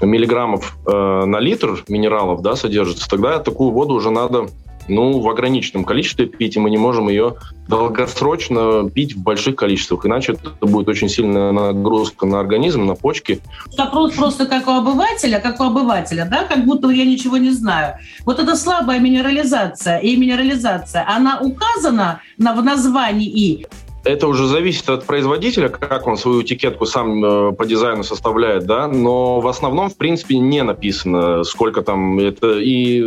миллиграммов 0.00 0.76
э, 0.86 1.24
на 1.24 1.40
литр 1.40 1.84
минералов 1.88 2.42
да, 2.42 2.56
содержится, 2.56 3.08
тогда 3.08 3.38
такую 3.38 3.70
воду 3.70 3.94
уже 3.94 4.10
надо 4.10 4.48
ну, 4.88 5.20
в 5.20 5.28
ограниченном 5.28 5.84
количестве 5.84 6.26
пить, 6.26 6.56
и 6.56 6.60
мы 6.60 6.70
не 6.70 6.78
можем 6.78 7.08
ее 7.08 7.36
долгосрочно 7.68 8.88
пить 8.88 9.14
в 9.14 9.22
больших 9.22 9.56
количествах, 9.56 10.06
иначе 10.06 10.32
это 10.32 10.66
будет 10.66 10.88
очень 10.88 11.08
сильная 11.08 11.52
нагрузка 11.52 12.26
на 12.26 12.40
организм, 12.40 12.86
на 12.86 12.94
почки. 12.94 13.40
Вопрос 13.76 14.14
просто 14.14 14.46
как 14.46 14.66
у 14.68 14.70
обывателя, 14.70 15.38
как 15.38 15.60
у 15.60 15.64
обывателя, 15.64 16.26
да, 16.30 16.44
как 16.44 16.64
будто 16.64 16.88
я 16.88 17.04
ничего 17.04 17.36
не 17.36 17.50
знаю. 17.50 17.96
Вот 18.24 18.38
эта 18.38 18.56
слабая 18.56 18.98
минерализация 19.00 19.98
и 19.98 20.16
минерализация, 20.16 21.04
она 21.06 21.40
указана 21.40 22.20
на, 22.38 22.54
в 22.54 22.64
названии 22.64 23.66
это 24.04 24.26
уже 24.26 24.46
зависит 24.46 24.88
от 24.88 25.04
производителя, 25.04 25.68
как 25.68 26.06
он 26.06 26.16
свою 26.16 26.42
этикетку 26.42 26.86
сам 26.86 27.24
э, 27.24 27.52
по 27.52 27.66
дизайну 27.66 28.04
составляет, 28.04 28.64
да, 28.64 28.88
но 28.88 29.40
в 29.40 29.46
основном, 29.46 29.90
в 29.90 29.96
принципе, 29.96 30.38
не 30.38 30.62
написано, 30.62 31.44
сколько 31.44 31.82
там 31.82 32.18
это, 32.18 32.58
и 32.58 33.04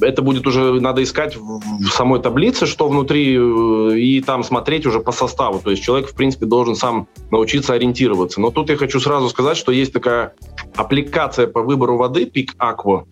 это 0.00 0.22
будет 0.22 0.46
уже, 0.46 0.80
надо 0.80 1.02
искать 1.02 1.36
в 1.36 1.88
самой 1.88 2.20
таблице, 2.20 2.66
что 2.66 2.88
внутри, 2.88 3.36
э, 3.36 3.98
и 3.98 4.20
там 4.20 4.42
смотреть 4.42 4.86
уже 4.86 5.00
по 5.00 5.12
составу, 5.12 5.60
то 5.60 5.70
есть 5.70 5.82
человек, 5.82 6.08
в 6.10 6.14
принципе, 6.14 6.46
должен 6.46 6.76
сам 6.76 7.08
научиться 7.30 7.74
ориентироваться. 7.74 8.40
Но 8.40 8.50
тут 8.50 8.70
я 8.70 8.76
хочу 8.76 9.00
сразу 9.00 9.28
сказать, 9.28 9.56
что 9.56 9.72
есть 9.72 9.92
такая 9.92 10.34
аппликация 10.74 11.46
по 11.46 11.62
выбору 11.62 11.96
воды, 11.96 12.24
Peak 12.24 12.50
Aqua, 12.58 13.04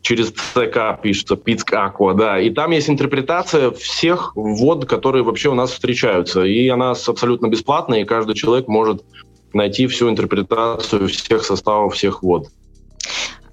через 0.00 0.30
ЦК 0.30 1.00
пишется 1.02 1.36
Пицк 1.36 1.72
Аква, 1.72 2.14
да, 2.14 2.40
и 2.40 2.50
там 2.50 2.70
есть 2.70 2.88
интерпретация 2.88 3.70
всех 3.72 4.34
вод, 4.36 4.86
которые 4.86 5.22
вообще 5.22 5.50
у 5.50 5.54
нас 5.54 5.72
встречаются, 5.72 6.44
и 6.44 6.68
она 6.68 6.92
абсолютно 6.92 7.48
бесплатная, 7.48 8.02
и 8.02 8.04
каждый 8.04 8.34
человек 8.34 8.68
может 8.68 9.04
найти 9.52 9.86
всю 9.86 10.08
интерпретацию 10.08 11.08
всех 11.08 11.44
составов 11.44 11.94
всех 11.94 12.22
вод. 12.22 12.48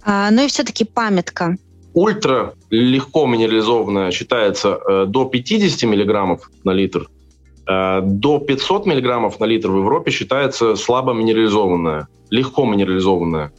А, 0.03 0.29
ну 0.31 0.45
и 0.45 0.47
все-таки 0.47 0.85
памятка. 0.85 1.57
Ультра 1.95 2.55
легко 2.71 3.25
минерализованная 3.25 4.11
считается 4.11 4.77
э, 4.85 5.05
до 5.07 5.23
50 5.23 5.89
миллиграммов 5.89 6.51
на 6.65 6.71
литр, 6.71 7.09
э, 7.67 8.01
до 8.03 8.39
500 8.39 8.85
миллиграммов 8.85 9.39
на 9.39 9.45
литр 9.45 9.69
в 9.69 9.77
Европе 9.77 10.11
считается 10.11 10.75
слабо 10.75 11.13
минерализованная, 11.13 12.09
легко 12.29 12.65
минерализованная. 12.65 13.53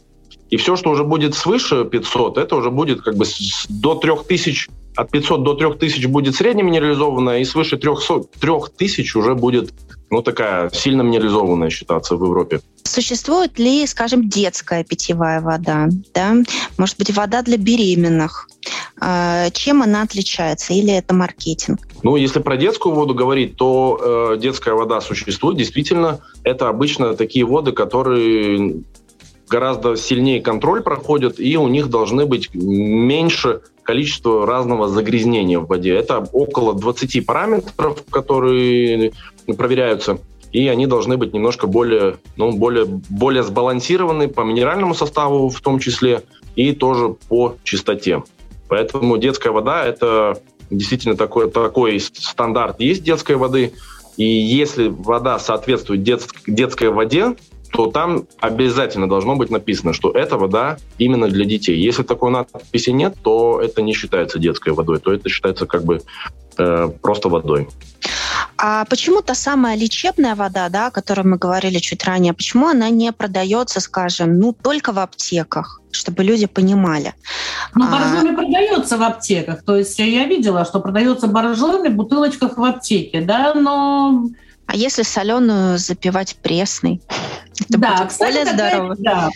И 0.49 0.57
все, 0.57 0.75
что 0.75 0.89
уже 0.91 1.03
будет 1.03 1.35
свыше 1.35 1.85
500, 1.85 2.37
это 2.37 2.55
уже 2.55 2.71
будет 2.71 3.01
как 3.01 3.15
бы 3.15 3.25
до 3.69 3.95
3000, 3.95 4.69
от 4.95 5.11
500 5.11 5.43
до 5.43 5.53
3000 5.53 6.05
будет 6.07 6.35
среднеминерализованная, 6.35 7.39
и 7.39 7.45
свыше 7.45 7.77
300, 7.77 8.23
3000 8.39 9.17
уже 9.17 9.35
будет 9.35 9.73
ну, 10.09 10.21
такая 10.21 10.69
сильно 10.69 11.01
минерализованная 11.01 11.69
считаться 11.69 12.15
в 12.15 12.23
Европе. 12.23 12.61
Существует 12.83 13.59
ли, 13.59 13.85
скажем, 13.85 14.29
детская 14.29 14.83
питьевая 14.83 15.41
вода? 15.41 15.89
Да? 16.13 16.35
Может 16.77 16.97
быть, 16.97 17.13
вода 17.15 17.41
для 17.41 17.57
беременных? 17.57 18.47
А, 18.99 19.49
чем 19.51 19.83
она 19.83 20.03
отличается? 20.03 20.73
Или 20.73 20.93
это 20.93 21.13
маркетинг? 21.13 21.79
Ну, 22.03 22.15
если 22.15 22.39
про 22.39 22.57
детскую 22.57 22.95
воду 22.95 23.13
говорить, 23.13 23.57
то 23.57 24.33
э, 24.33 24.37
детская 24.39 24.73
вода 24.73 25.01
существует. 25.01 25.57
Действительно, 25.57 26.19
это 26.43 26.69
обычно 26.69 27.13
такие 27.15 27.45
воды, 27.45 27.73
которые 27.73 28.81
гораздо 29.49 29.95
сильнее 29.95 30.41
контроль 30.41 30.81
проходят, 30.81 31.39
и 31.39 31.57
у 31.57 31.67
них 31.67 31.89
должны 31.89 32.25
быть 32.25 32.49
меньше 32.53 33.61
количество 33.83 34.45
разного 34.45 34.89
загрязнения 34.89 35.59
в 35.59 35.67
воде. 35.67 35.95
Это 35.95 36.19
около 36.33 36.73
20 36.73 37.25
параметров, 37.25 38.03
которые 38.09 39.13
проверяются, 39.57 40.19
и 40.51 40.67
они 40.67 40.87
должны 40.87 41.17
быть 41.17 41.33
немножко 41.33 41.67
более, 41.67 42.17
ну, 42.35 42.51
более, 42.51 42.85
более 42.85 43.43
сбалансированы 43.43 44.27
по 44.27 44.41
минеральному 44.41 44.93
составу 44.93 45.49
в 45.49 45.61
том 45.61 45.79
числе, 45.79 46.23
и 46.55 46.73
тоже 46.73 47.15
по 47.29 47.55
чистоте. 47.63 48.23
Поэтому 48.67 49.17
детская 49.17 49.51
вода– 49.51 49.85
это 49.85 50.41
действительно 50.69 51.15
такой, 51.15 51.49
такой 51.49 51.99
стандарт 51.99 52.81
есть 52.81 53.03
детской 53.03 53.37
воды, 53.37 53.73
и 54.17 54.25
если 54.25 54.87
вода 54.87 55.39
соответствует 55.39 56.03
детской 56.03 56.89
воде, 56.89 57.35
то 57.71 57.87
там 57.91 58.27
обязательно 58.39 59.07
должно 59.07 59.35
быть 59.35 59.49
написано, 59.49 59.93
что 59.93 60.11
эта 60.11 60.37
вода 60.37 60.77
именно 60.97 61.27
для 61.27 61.45
детей. 61.45 61.77
Если 61.79 62.03
такой 62.03 62.31
надписи 62.31 62.91
нет, 62.91 63.15
то 63.21 63.61
это 63.61 63.81
не 63.81 63.93
считается 63.93 64.39
детской 64.39 64.73
водой, 64.73 64.99
то 64.99 65.13
это 65.13 65.29
считается 65.29 65.65
как 65.65 65.83
бы 65.83 66.01
э, 66.57 66.89
просто 67.01 67.29
водой. 67.29 67.67
А 68.57 68.85
почему 68.85 69.21
та 69.21 69.35
самая 69.35 69.77
лечебная 69.77 70.35
вода, 70.35 70.69
да, 70.69 70.87
о 70.87 70.91
которой 70.91 71.21
мы 71.21 71.37
говорили 71.37 71.77
чуть 71.77 72.03
ранее, 72.05 72.33
почему 72.33 72.67
она 72.67 72.89
не 72.89 73.11
продается, 73.11 73.79
скажем, 73.79 74.39
ну, 74.39 74.51
только 74.53 74.93
в 74.93 74.99
аптеках, 74.99 75.81
чтобы 75.91 76.23
люди 76.23 76.47
понимали? 76.47 77.13
Ну, 77.75 77.87
боржоми 77.87 78.31
а... 78.31 78.35
продается 78.35 78.97
в 78.97 79.03
аптеках. 79.03 79.63
То 79.63 79.75
есть 79.75 79.99
я 79.99 80.25
видела, 80.25 80.65
что 80.65 80.79
продается 80.79 81.27
боржоми 81.27 81.89
в 81.89 81.95
бутылочках 81.95 82.57
в 82.57 82.63
аптеке, 82.63 83.21
да, 83.21 83.53
но... 83.53 84.25
А 84.67 84.75
если 84.75 85.03
соленую 85.03 85.77
запивать 85.77 86.35
пресной? 86.43 87.01
Это 87.69 87.79
да, 87.79 88.05
кстати, 88.05 88.33
более 88.33 88.53
здорово. 88.53 88.95
Да. 88.99 89.29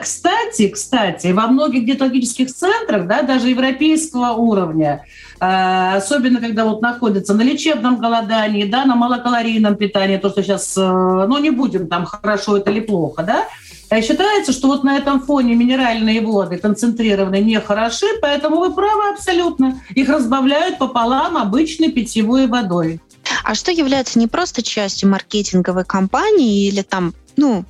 Кстати, 0.00 0.68
кстати, 0.68 1.28
во 1.28 1.46
многих 1.46 1.86
диетологических 1.86 2.52
центрах, 2.52 3.06
да, 3.06 3.22
даже 3.22 3.48
европейского 3.48 4.32
уровня, 4.32 5.04
э, 5.40 5.96
особенно 5.96 6.40
когда 6.40 6.64
вот 6.64 6.82
находятся 6.82 7.32
на 7.34 7.42
лечебном 7.42 7.98
голодании, 7.98 8.64
да, 8.64 8.84
на 8.84 8.96
малокалорийном 8.96 9.76
питании, 9.76 10.16
то, 10.16 10.30
что 10.30 10.42
сейчас, 10.42 10.76
э, 10.76 10.80
ну, 10.80 11.38
не 11.38 11.50
будем 11.50 11.86
там 11.86 12.04
хорошо 12.04 12.56
это 12.56 12.72
или 12.72 12.80
плохо, 12.80 13.22
да, 13.22 13.46
э, 13.88 14.02
Считается, 14.02 14.52
что 14.52 14.66
вот 14.66 14.84
на 14.84 14.98
этом 14.98 15.20
фоне 15.20 15.54
минеральные 15.54 16.20
воды 16.22 16.58
концентрированные 16.58 17.42
не 17.42 17.60
хороши, 17.60 18.06
поэтому 18.20 18.56
вы 18.56 18.74
правы 18.74 19.10
абсолютно. 19.14 19.80
Их 19.94 20.08
разбавляют 20.08 20.78
пополам 20.78 21.36
обычной 21.36 21.90
питьевой 21.92 22.48
водой. 22.48 23.00
А 23.44 23.54
что 23.54 23.70
является 23.70 24.18
не 24.18 24.26
просто 24.26 24.62
частью 24.62 25.10
маркетинговой 25.10 25.84
кампании 25.84 26.66
или 26.66 26.82
там 26.82 27.14
ну, 27.36 27.64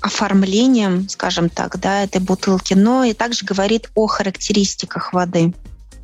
оформлением, 0.00 1.08
скажем 1.08 1.48
так, 1.48 1.78
да, 1.80 2.04
этой 2.04 2.20
бутылки, 2.20 2.74
но 2.74 3.04
и 3.04 3.12
также 3.12 3.44
говорит 3.44 3.90
о 3.94 4.06
характеристиках 4.06 5.12
воды. 5.12 5.52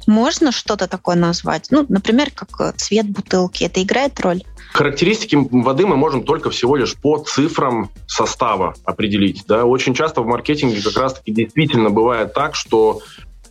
Можно 0.07 0.53
что-то 0.53 0.87
такое 0.87 1.17
назвать? 1.17 1.69
Ну, 1.71 1.87
например, 1.89 2.31
как 2.31 2.77
цвет 2.77 3.09
бутылки. 3.09 3.65
Это 3.65 3.83
играет 3.83 4.21
роль? 4.21 4.43
Характеристики 4.75 5.37
воды 5.51 5.87
мы 5.87 5.97
можем 5.97 6.25
только 6.25 6.51
всего 6.51 6.77
лишь 6.77 6.95
по 6.95 7.19
цифрам 7.19 7.91
состава 8.07 8.75
определить. 8.85 9.45
Да? 9.47 9.65
Очень 9.65 9.95
часто 9.95 10.21
в 10.21 10.27
маркетинге 10.27 10.83
как 10.83 10.97
раз-таки 10.97 11.33
действительно 11.33 11.91
бывает 11.91 12.35
так, 12.35 12.55
что 12.55 13.01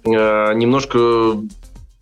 э, 0.04 0.10
немножко 0.10 1.38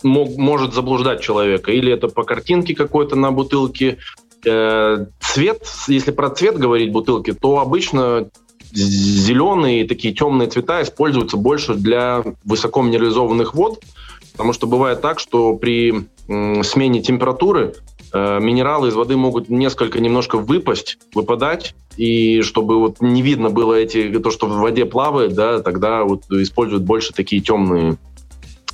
мог, 0.04 0.38
может 0.38 0.74
заблуждать 0.74 1.22
человека. 1.22 1.72
Или 1.72 1.92
это 1.94 2.08
по 2.08 2.24
картинке 2.24 2.76
какой-то 2.76 3.16
на 3.16 3.32
бутылке, 3.32 3.98
Э, 4.46 5.06
цвет, 5.20 5.64
если 5.88 6.12
про 6.12 6.30
цвет 6.30 6.58
говорить 6.58 6.92
бутылки, 6.92 7.34
то 7.34 7.60
обычно 7.60 8.30
зеленые 8.72 9.88
такие 9.88 10.14
темные 10.14 10.50
цвета 10.50 10.82
используются 10.82 11.38
больше 11.38 11.76
для 11.76 12.24
высоко 12.44 12.82
минерализованных 12.82 13.54
вод, 13.54 13.84
потому 14.32 14.54
что 14.54 14.66
бывает 14.66 15.02
так, 15.02 15.20
что 15.20 15.56
при 15.56 16.08
смене 16.28 17.02
температуры 17.02 17.76
э, 18.14 18.40
минералы 18.40 18.88
из 18.88 18.96
воды 18.96 19.16
могут 19.16 19.50
несколько 19.50 20.00
немножко 20.00 20.38
выпасть, 20.38 20.98
выпадать, 21.14 21.76
и 21.98 22.42
чтобы 22.42 22.80
вот 22.80 23.02
не 23.02 23.22
видно 23.22 23.50
было 23.50 23.76
эти, 23.76 24.10
то, 24.20 24.32
что 24.32 24.48
в 24.48 24.58
воде 24.58 24.86
плавает, 24.86 25.34
да, 25.34 25.62
тогда 25.62 26.04
вот 26.04 26.24
используют 26.32 26.84
больше 26.84 27.14
такие 27.14 27.42
темные 27.42 27.98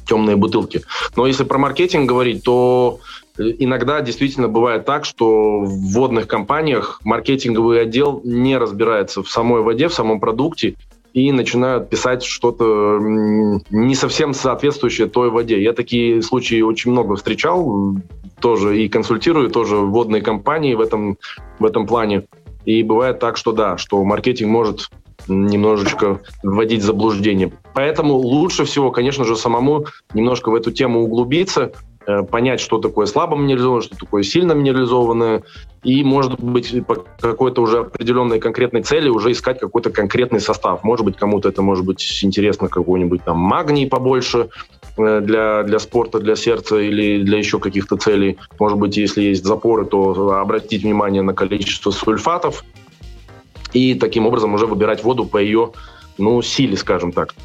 темные 0.07 0.35
бутылки. 0.35 0.81
Но 1.15 1.27
если 1.27 1.43
про 1.43 1.57
маркетинг 1.57 2.07
говорить, 2.07 2.43
то 2.43 2.99
Иногда 3.39 4.01
действительно 4.01 4.47
бывает 4.47 4.85
так, 4.85 5.05
что 5.05 5.59
в 5.59 5.93
водных 5.93 6.27
компаниях 6.27 6.99
маркетинговый 7.03 7.81
отдел 7.81 8.19
не 8.23 8.57
разбирается 8.57 9.21
в 9.21 9.29
самой 9.29 9.61
воде, 9.61 9.89
в 9.89 9.93
самом 9.93 10.19
продукте, 10.19 10.75
и 11.13 11.31
начинают 11.31 11.89
писать 11.89 12.23
что-то 12.23 12.99
не 12.99 13.95
совсем 13.95 14.33
соответствующее 14.33 15.07
той 15.07 15.29
воде. 15.29 15.61
Я 15.61 15.73
такие 15.73 16.21
случаи 16.21 16.61
очень 16.61 16.91
много 16.91 17.15
встречал, 17.15 17.95
тоже 18.39 18.81
и 18.83 18.89
консультирую, 18.89 19.49
тоже 19.49 19.77
водные 19.77 20.21
компании 20.21 20.73
в 20.73 20.81
этом, 20.81 21.17
в 21.59 21.65
этом 21.65 21.85
плане. 21.85 22.23
И 22.65 22.83
бывает 22.83 23.19
так, 23.19 23.37
что 23.37 23.51
да, 23.51 23.77
что 23.77 24.03
маркетинг 24.03 24.49
может 24.49 24.89
немножечко 25.27 26.21
вводить 26.43 26.83
заблуждение. 26.83 27.51
Поэтому 27.77 28.15
лучше 28.15 28.65
всего, 28.65 28.89
конечно 28.89 29.23
же, 29.23 29.35
самому 29.35 29.85
немножко 30.15 30.49
в 30.49 30.55
эту 30.55 30.71
тему 30.71 31.03
углубиться, 31.03 31.73
Э, 32.09 32.23
понять, 32.23 32.61
что 32.61 32.77
такое 32.77 33.05
слабо 33.05 33.35
минерализованное, 33.35 33.81
что 33.81 33.97
такое 33.97 34.23
сильно 34.23 34.53
минерализованное, 34.53 35.43
и, 35.83 36.05
может 36.05 36.39
быть, 36.39 36.73
по 36.85 37.05
какой-то 37.19 37.61
уже 37.61 37.79
определенной 37.79 38.39
конкретной 38.39 38.81
цели 38.83 39.09
уже 39.09 39.33
искать 39.33 39.59
какой-то 39.59 39.89
конкретный 39.89 40.39
состав. 40.39 40.85
Может 40.85 41.05
быть, 41.05 41.17
кому-то 41.17 41.49
это 41.49 41.61
может 41.61 41.83
быть 41.83 42.21
интересно 42.23 42.69
какой-нибудь 42.69 43.25
там 43.25 43.37
магний 43.37 43.87
побольше 43.87 44.47
э, 44.97 45.19
для, 45.19 45.63
для 45.63 45.79
спорта, 45.79 46.19
для 46.19 46.37
сердца 46.37 46.77
или 46.77 47.21
для 47.23 47.39
еще 47.39 47.59
каких-то 47.59 47.97
целей. 47.97 48.37
Может 48.57 48.77
быть, 48.77 48.95
если 48.95 49.23
есть 49.23 49.43
запоры, 49.43 49.85
то 49.85 50.39
обратить 50.39 50.83
внимание 50.83 51.23
на 51.23 51.33
количество 51.33 51.91
сульфатов 51.91 52.63
и 53.73 53.95
таким 53.95 54.27
образом 54.27 54.53
уже 54.53 54.65
выбирать 54.65 55.03
воду 55.03 55.25
по 55.25 55.39
ее 55.39 55.73
ну, 56.17 56.41
силе, 56.41 56.77
скажем 56.77 57.11
так. 57.11 57.35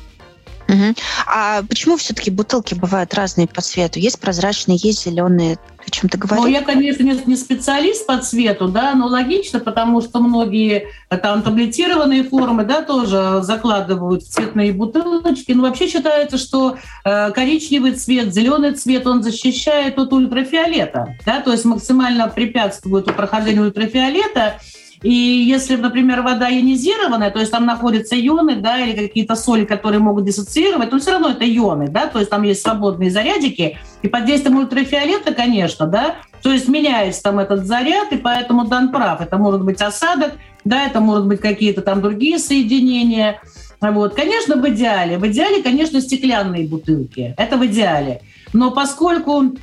Угу. 0.69 0.95
А 1.27 1.63
почему 1.69 1.97
все-таки 1.97 2.31
бутылки 2.31 2.75
бывают 2.75 3.15
разные 3.15 3.47
по 3.47 3.61
цвету? 3.61 3.99
Есть 3.99 4.21
прозрачные, 4.21 4.79
есть 4.81 5.05
зеленые. 5.05 5.59
о 5.85 5.91
чем-то 5.91 6.17
говорит? 6.17 6.45
Ну, 6.45 6.51
я, 6.51 6.63
конечно, 6.63 7.03
не, 7.03 7.21
не 7.27 7.37
специалист 7.37 8.07
по 8.07 8.19
цвету, 8.19 8.69
да, 8.69 8.95
но 8.95 9.07
логично, 9.07 9.61
потому 9.61 10.01
что 10.01 10.21
многие 10.21 10.89
э, 11.11 11.17
там 11.19 11.43
таблетированные 11.43 12.25
формы, 12.25 12.65
да, 12.65 12.83
тоже 12.83 13.41
закладывают 13.43 14.23
в 14.23 14.29
цветные 14.31 14.73
бутылочки. 14.73 15.53
Но 15.53 15.63
вообще 15.63 15.89
считается, 15.89 16.39
что 16.39 16.79
э, 17.05 17.31
коричневый 17.33 17.93
цвет, 17.93 18.33
зеленый 18.33 18.73
цвет, 18.73 19.07
он 19.07 19.23
защищает 19.23 19.99
от 19.99 20.13
ультрафиолета, 20.13 21.17
да, 21.27 21.41
то 21.41 21.53
есть 21.53 21.65
максимально 21.65 22.29
препятствует 22.29 23.07
прохождению 23.07 23.67
ультрафиолета. 23.67 24.61
И 25.03 25.13
если, 25.13 25.77
например, 25.77 26.23
вода 26.23 26.51
ионизированная, 26.51 27.31
то 27.31 27.41
есть 27.41 27.51
там 27.51 27.67
находятся 27.67 28.15
ионы, 28.15 28.57
да, 28.57 28.79
или 28.79 29.09
какие-то 29.09 29.35
соли, 29.35 29.65
которые 29.65 30.01
могут 30.01 30.25
диссоциировать, 30.25 30.91
то 30.91 30.99
все 30.99 31.13
равно 31.13 31.31
это 31.31 31.45
ионы, 31.45 31.89
да, 31.89 32.07
то 32.07 32.19
есть 32.19 32.31
там 32.31 32.43
есть 32.45 32.63
свободные 32.63 33.11
зарядики, 33.11 33.79
и 34.03 34.09
под 34.09 34.27
действием 34.27 34.59
ультрафиолета, 34.59 35.35
конечно, 35.35 35.87
да, 35.87 36.17
то 36.43 36.53
есть 36.53 36.69
меняется 36.69 37.23
там 37.23 37.39
этот 37.41 37.67
заряд, 37.67 38.13
и 38.13 38.17
поэтому 38.17 38.65
Дан 38.65 38.93
прав, 38.93 39.21
это 39.21 39.39
может 39.39 39.65
быть 39.65 39.83
осадок, 39.83 40.35
да, 40.65 40.87
это 40.87 41.01
может 41.01 41.27
быть 41.27 41.41
какие-то 41.41 41.83
там 41.83 42.01
другие 42.01 42.39
соединения, 42.39 43.41
вот. 43.81 44.15
Конечно, 44.15 44.57
в 44.57 44.69
идеале, 44.69 45.19
в 45.19 45.27
идеале, 45.27 45.63
конечно, 45.63 46.01
стеклянные 46.01 46.69
бутылки, 46.69 47.35
это 47.37 47.57
в 47.57 47.67
идеале, 47.67 48.21
но 48.53 48.71
поскольку 48.71 49.57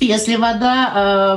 если 0.00 0.36
вода 0.36 1.36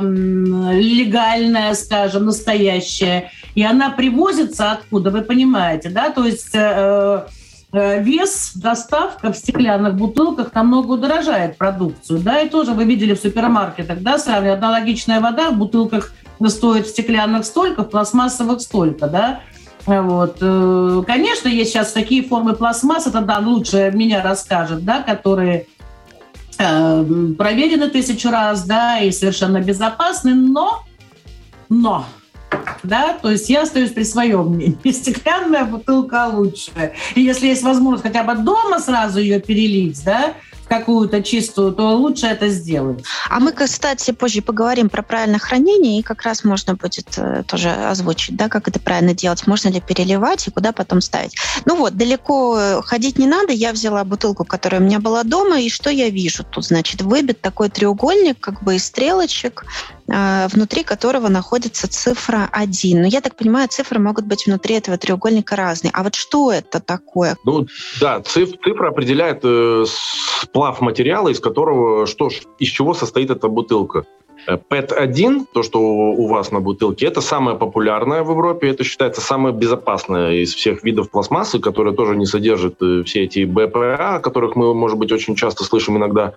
легальная, 0.74 1.74
скажем, 1.74 2.26
настоящая, 2.26 3.30
и 3.54 3.62
она 3.62 3.90
привозится 3.90 4.72
откуда, 4.72 5.10
вы 5.10 5.22
понимаете, 5.22 5.90
да, 5.90 6.10
то 6.10 6.24
есть 6.24 6.54
э, 6.54 7.26
э, 7.72 8.02
вес, 8.02 8.52
доставка 8.54 9.32
в 9.32 9.36
стеклянных 9.36 9.94
бутылках 9.94 10.54
намного 10.54 10.92
удорожает 10.92 11.56
продукцию, 11.56 12.20
да, 12.20 12.40
и 12.40 12.48
тоже 12.48 12.72
вы 12.72 12.84
видели 12.84 13.14
в 13.14 13.20
супермаркетах, 13.20 14.00
да, 14.00 14.18
сравнивая 14.18 14.56
аналогичная 14.56 15.20
вода 15.20 15.50
в 15.50 15.56
бутылках 15.56 16.12
стоит 16.48 16.86
в 16.86 16.90
стеклянных 16.90 17.44
столько, 17.44 17.82
в 17.82 17.90
пластмассовых 17.90 18.60
столько, 18.60 19.06
да, 19.06 19.40
вот. 19.86 20.38
Э, 20.40 21.02
конечно, 21.06 21.48
есть 21.48 21.72
сейчас 21.72 21.92
такие 21.92 22.22
формы 22.22 22.54
пластмасс, 22.54 23.06
это 23.06 23.20
да, 23.20 23.38
лучше 23.38 23.90
меня 23.94 24.22
расскажет, 24.22 24.84
да, 24.84 25.02
которые 25.02 25.66
Э, 25.66 25.83
проверены 26.56 27.88
тысячу 27.88 28.30
раз, 28.30 28.64
да, 28.64 29.00
и 29.00 29.10
совершенно 29.10 29.60
безопасны, 29.60 30.34
но, 30.34 30.84
но, 31.68 32.06
да, 32.82 33.18
то 33.20 33.30
есть 33.30 33.48
я 33.48 33.62
остаюсь 33.62 33.90
при 33.90 34.04
своем 34.04 34.50
мнении. 34.50 34.78
Стеклянная 34.92 35.64
бутылка 35.64 36.28
лучше. 36.28 36.92
И 37.14 37.20
если 37.20 37.46
есть 37.48 37.62
возможность 37.62 38.04
хотя 38.04 38.22
бы 38.22 38.34
дома 38.34 38.78
сразу 38.78 39.20
ее 39.20 39.40
перелить, 39.40 40.02
да, 40.04 40.34
какую-то 40.66 41.22
чистую, 41.22 41.72
то 41.72 41.96
лучше 41.96 42.26
это 42.26 42.48
сделать. 42.48 43.04
А 43.28 43.40
мы, 43.40 43.52
кстати, 43.52 44.10
позже 44.12 44.42
поговорим 44.42 44.88
про 44.88 45.02
правильное 45.02 45.38
хранение, 45.38 45.98
и 45.98 46.02
как 46.02 46.22
раз 46.22 46.44
можно 46.44 46.74
будет 46.74 47.06
э, 47.16 47.42
тоже 47.46 47.70
озвучить, 47.70 48.36
да, 48.36 48.48
как 48.48 48.68
это 48.68 48.80
правильно 48.80 49.14
делать, 49.14 49.46
можно 49.46 49.68
ли 49.68 49.80
переливать 49.80 50.46
и 50.46 50.50
куда 50.50 50.72
потом 50.72 51.00
ставить. 51.00 51.36
Ну 51.64 51.76
вот, 51.76 51.94
далеко 51.94 52.82
ходить 52.82 53.18
не 53.18 53.26
надо, 53.26 53.52
я 53.52 53.72
взяла 53.72 54.04
бутылку, 54.04 54.44
которая 54.44 54.80
у 54.80 54.84
меня 54.84 55.00
была 55.00 55.24
дома, 55.24 55.60
и 55.60 55.68
что 55.68 55.90
я 55.90 56.08
вижу? 56.08 56.44
Тут, 56.44 56.66
значит, 56.66 57.02
выбит 57.02 57.40
такой 57.40 57.68
треугольник, 57.68 58.40
как 58.40 58.62
бы 58.62 58.76
из 58.76 58.84
стрелочек, 58.84 59.64
э, 60.03 60.03
внутри 60.06 60.84
которого 60.84 61.28
находится 61.28 61.88
цифра 61.90 62.48
1. 62.52 63.00
Но 63.00 63.06
я 63.06 63.20
так 63.20 63.36
понимаю, 63.36 63.68
цифры 63.68 63.98
могут 63.98 64.26
быть 64.26 64.46
внутри 64.46 64.76
этого 64.76 64.98
треугольника 64.98 65.56
разные. 65.56 65.90
А 65.94 66.02
вот 66.02 66.14
что 66.14 66.52
это 66.52 66.80
такое? 66.80 67.36
Ну 67.44 67.66
да, 68.00 68.20
циф, 68.20 68.50
цифра 68.62 68.88
определяет 68.88 69.40
э, 69.42 69.84
сплав 69.86 70.80
материала, 70.80 71.28
из 71.28 71.40
которого, 71.40 72.06
что, 72.06 72.28
из 72.58 72.68
чего 72.68 72.94
состоит 72.94 73.30
эта 73.30 73.48
бутылка. 73.48 74.04
PET-1, 74.46 75.42
э, 75.42 75.44
то, 75.52 75.62
что 75.62 75.80
у 75.80 76.26
вас 76.28 76.52
на 76.52 76.60
бутылке, 76.60 77.06
это 77.06 77.20
самое 77.20 77.56
популярное 77.56 78.22
в 78.22 78.30
Европе, 78.30 78.68
это 78.68 78.84
считается 78.84 79.20
самое 79.20 79.54
безопасное 79.54 80.34
из 80.42 80.54
всех 80.54 80.84
видов 80.84 81.10
пластмассы, 81.10 81.58
которая 81.58 81.94
тоже 81.94 82.16
не 82.16 82.26
содержит 82.26 82.76
э, 82.82 83.02
все 83.04 83.24
эти 83.24 83.44
БПА, 83.44 84.16
о 84.16 84.20
которых 84.20 84.56
мы, 84.56 84.74
может 84.74 84.98
быть, 84.98 85.12
очень 85.12 85.34
часто 85.34 85.64
слышим 85.64 85.96
иногда. 85.96 86.34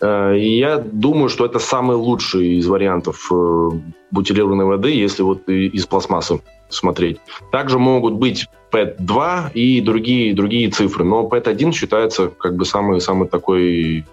Э, 0.00 0.36
и 0.36 0.58
я 0.58 0.78
думаю, 0.78 1.28
что 1.28 1.46
это 1.46 1.58
самый 1.58 1.96
лучший 1.96 2.58
из 2.58 2.66
вариантов 2.66 3.30
бутилированной 4.10 4.64
воды, 4.64 4.90
если 4.90 5.22
вот 5.22 5.48
из 5.48 5.86
пластмассы 5.86 6.40
смотреть. 6.68 7.18
Также 7.52 7.78
могут 7.78 8.14
быть 8.14 8.48
PET-2 8.72 9.52
и 9.52 9.80
другие, 9.80 10.34
другие 10.34 10.70
цифры, 10.70 11.04
но 11.04 11.28
PET-1 11.28 11.72
считается 11.72 12.28
как 12.28 12.56
бы 12.56 12.64
самый, 12.64 13.00
самый 13.00 13.28
такой 13.28 14.04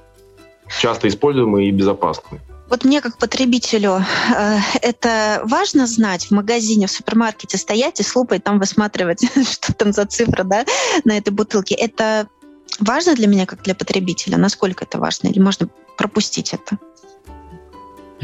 часто 0.81 1.07
используемый 1.07 1.67
и 1.67 1.71
безопасный. 1.71 2.39
Вот 2.69 2.85
мне 2.85 3.01
как 3.01 3.17
потребителю 3.17 3.99
э, 4.35 4.57
это 4.81 5.41
важно 5.43 5.85
знать 5.85 6.25
в 6.25 6.31
магазине, 6.31 6.87
в 6.87 6.91
супермаркете 6.91 7.57
стоять 7.57 7.99
и 7.99 8.03
с 8.03 8.15
лупой 8.15 8.39
там 8.39 8.57
высматривать, 8.59 9.23
что 9.51 9.73
там 9.73 9.91
за 9.91 10.05
цифра 10.05 10.43
да, 10.43 10.65
на 11.03 11.17
этой 11.17 11.31
бутылке. 11.31 11.75
Это 11.75 12.27
важно 12.79 13.15
для 13.15 13.27
меня 13.27 13.45
как 13.45 13.61
для 13.63 13.75
потребителя? 13.75 14.37
Насколько 14.37 14.85
это 14.85 14.99
важно? 14.99 15.27
Или 15.27 15.39
можно 15.39 15.67
пропустить 15.97 16.53
это? 16.53 16.77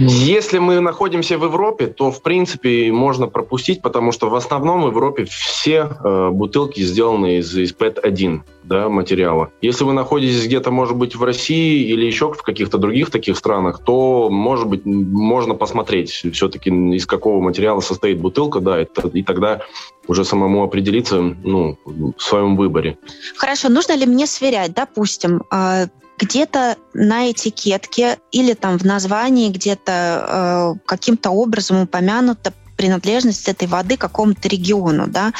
Если 0.02 0.60
мы 0.60 0.80
находимся 0.80 1.38
в 1.38 1.44
Европе, 1.44 1.88
то 1.88 2.10
в 2.10 2.22
принципе 2.22 2.90
можно 2.90 3.28
пропустить, 3.28 3.82
потому 3.82 4.14
что 4.14 4.30
в 4.30 4.36
основном 4.36 4.84
в 4.84 4.88
Европе 4.88 5.26
все 5.26 5.90
э, 5.90 6.30
бутылки 6.30 6.80
сделаны 6.80 7.40
из, 7.40 7.54
из 7.54 7.74
PET-1 7.74 8.40
да, 8.64 8.88
материала. 8.88 9.52
Если 9.62 9.84
вы 9.84 9.92
находитесь 9.92 10.46
где-то, 10.46 10.72
может 10.72 10.96
быть, 10.96 11.16
в 11.16 11.24
России 11.24 11.84
или 11.90 12.06
еще 12.06 12.32
в 12.32 12.42
каких-то 12.44 12.78
других 12.78 13.12
таких 13.12 13.38
странах, 13.38 13.82
то, 13.84 14.30
может 14.30 14.68
быть, 14.68 14.86
можно 14.86 15.54
посмотреть 15.54 16.12
все-таки, 16.12 16.70
из 16.70 17.06
какого 17.06 17.42
материала 17.42 17.82
состоит 17.82 18.22
бутылка, 18.22 18.62
да, 18.62 18.78
это, 18.78 19.10
и 19.10 19.22
тогда 19.22 19.64
уже 20.10 20.26
самому 20.26 20.64
определиться 20.64 21.22
ну, 21.22 21.78
в 21.86 22.22
своем 22.22 22.58
выборе. 22.58 22.98
Хорошо, 23.38 23.70
нужно 23.70 23.94
ли 23.94 24.08
мне 24.08 24.26
сверять, 24.26 24.74
допустим, 24.74 25.44
а, 25.52 25.86
где-то 26.18 26.78
на 26.94 27.32
этикетке 27.32 28.18
или 28.32 28.54
там 28.54 28.78
в 28.80 28.84
названии 28.84 29.50
где-то 29.50 30.76
э, 30.76 30.80
каким-то 30.86 31.30
образом 31.30 31.84
упомянуто 31.84 32.54
принадлежность 32.80 33.50
этой 33.50 33.68
воды 33.68 33.98
какому-то 33.98 34.48
региону, 34.48 35.06
да, 35.06 35.34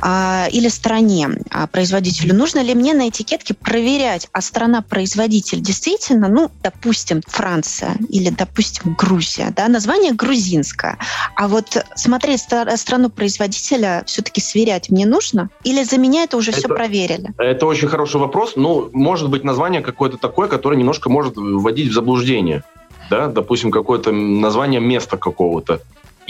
а, 0.00 0.48
или 0.50 0.66
стране 0.66 1.28
а, 1.52 1.68
производителю. 1.68 2.34
Нужно 2.34 2.58
ли 2.58 2.74
мне 2.74 2.92
на 2.92 3.08
этикетке 3.08 3.54
проверять, 3.54 4.26
а 4.32 4.40
страна-производитель 4.40 5.60
действительно, 5.60 6.26
ну, 6.26 6.50
допустим, 6.60 7.20
Франция 7.24 7.94
или, 8.08 8.30
допустим, 8.30 8.96
Грузия, 8.98 9.52
да, 9.54 9.68
название 9.68 10.12
грузинское, 10.12 10.98
а 11.36 11.46
вот 11.46 11.86
смотреть 11.94 12.40
страну 12.40 13.10
производителя 13.10 14.02
все-таки 14.06 14.40
сверять 14.40 14.90
мне 14.90 15.06
нужно? 15.06 15.50
Или 15.62 15.84
за 15.84 15.98
меня 15.98 16.24
это 16.24 16.36
уже 16.36 16.50
это, 16.50 16.58
все 16.58 16.68
проверили? 16.68 17.30
Это 17.38 17.64
очень 17.66 17.86
хороший 17.86 18.18
вопрос. 18.18 18.54
Ну, 18.56 18.90
может 18.92 19.30
быть, 19.30 19.44
название 19.44 19.82
какое-то 19.82 20.16
такое, 20.16 20.48
которое 20.48 20.76
немножко 20.76 21.08
может 21.08 21.36
вводить 21.36 21.90
в 21.90 21.94
заблуждение 21.94 22.64
да, 23.12 23.28
допустим, 23.28 23.70
какое-то 23.70 24.10
название 24.10 24.80
места 24.80 25.18
какого-то 25.18 25.80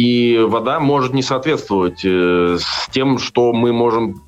и 0.03 0.37
вода 0.37 0.81
может 0.81 1.15
не 1.15 1.23
соответствовать 1.23 2.05
э, 2.05 2.57
с 2.59 2.89
тем, 2.91 3.19
что 3.19 3.53
мы 3.53 3.73
можем 3.73 4.21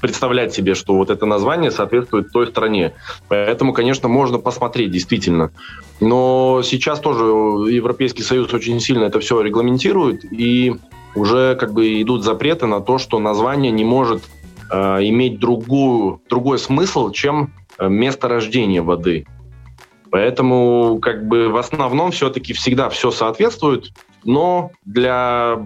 представлять 0.00 0.54
себе, 0.54 0.76
что 0.76 0.94
вот 0.94 1.10
это 1.10 1.26
название 1.26 1.72
соответствует 1.72 2.30
той 2.30 2.46
стране. 2.46 2.94
Поэтому, 3.26 3.72
конечно, 3.72 4.08
можно 4.08 4.38
посмотреть 4.38 4.92
действительно. 4.92 5.50
Но 5.98 6.62
сейчас 6.62 7.00
тоже 7.00 7.24
Европейский 7.24 8.22
Союз 8.22 8.54
очень 8.54 8.78
сильно 8.78 9.04
это 9.04 9.18
все 9.18 9.40
регламентирует, 9.40 10.24
и 10.24 10.76
уже 11.16 11.56
как 11.56 11.72
бы 11.72 12.00
идут 12.00 12.22
запреты 12.22 12.66
на 12.66 12.80
то, 12.80 12.98
что 12.98 13.18
название 13.18 13.72
не 13.72 13.84
может 13.84 14.22
э, 14.70 14.76
иметь 15.08 15.40
другую, 15.40 16.20
другой 16.30 16.60
смысл, 16.60 17.10
чем 17.10 17.52
э, 17.76 17.88
место 17.88 18.28
рождения 18.28 18.82
воды. 18.82 19.26
Поэтому 20.12 21.00
как 21.02 21.26
бы 21.26 21.48
в 21.48 21.56
основном 21.56 22.12
все-таки 22.12 22.52
всегда 22.52 22.88
все 22.88 23.10
соответствует 23.10 23.90
но 24.24 24.70
для 24.84 25.58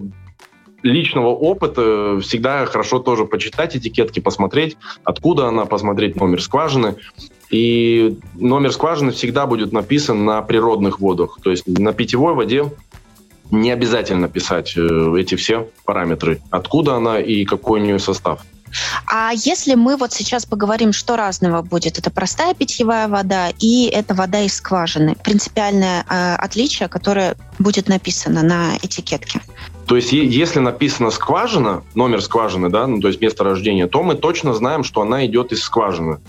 личного 0.83 1.29
опыта 1.29 2.19
всегда 2.21 2.65
хорошо 2.65 2.99
тоже 2.99 3.25
почитать 3.25 3.75
этикетки, 3.75 4.19
посмотреть, 4.19 4.77
откуда 5.03 5.47
она, 5.47 5.65
посмотреть 5.65 6.15
номер 6.15 6.41
скважины. 6.41 6.95
И 7.49 8.17
номер 8.35 8.71
скважины 8.71 9.11
всегда 9.11 9.47
будет 9.47 9.71
написан 9.71 10.25
на 10.25 10.41
природных 10.41 10.99
водах. 10.99 11.39
То 11.41 11.51
есть 11.51 11.65
на 11.67 11.93
питьевой 11.93 12.33
воде 12.33 12.65
не 13.51 13.71
обязательно 13.71 14.27
писать 14.27 14.75
э, 14.75 15.15
эти 15.17 15.35
все 15.35 15.69
параметры, 15.85 16.41
откуда 16.49 16.95
она 16.95 17.19
и 17.19 17.45
какой 17.45 17.79
у 17.79 17.83
нее 17.83 17.99
состав. 17.99 18.41
А 19.05 19.31
если 19.33 19.75
мы 19.75 19.97
вот 19.97 20.13
сейчас 20.13 20.45
поговорим, 20.45 20.93
что 20.93 21.15
разного 21.15 21.61
будет? 21.61 21.97
Это 21.97 22.11
простая 22.11 22.53
питьевая 22.53 23.07
вода 23.07 23.49
и 23.59 23.85
это 23.85 24.13
вода 24.13 24.41
из 24.41 24.55
скважины. 24.55 25.15
Принципиальное 25.23 26.05
э, 26.09 26.35
отличие, 26.35 26.89
которое 26.89 27.35
будет 27.59 27.87
написано 27.87 28.43
на 28.43 28.77
этикетке. 28.77 29.41
То 29.85 29.95
есть, 29.95 30.11
если 30.11 30.59
написано 30.59 31.11
скважина, 31.11 31.83
номер 31.95 32.21
скважины, 32.21 32.69
да, 32.69 32.87
ну, 32.87 32.99
то 32.99 33.07
есть 33.07 33.21
место 33.21 33.45
рождения, 33.45 33.87
то 33.87 34.03
мы 34.03 34.15
точно 34.15 34.53
знаем, 34.53 34.83
что 34.83 35.01
она 35.01 35.25
идет 35.25 35.53
из 35.53 35.63
скважины. 35.63 36.19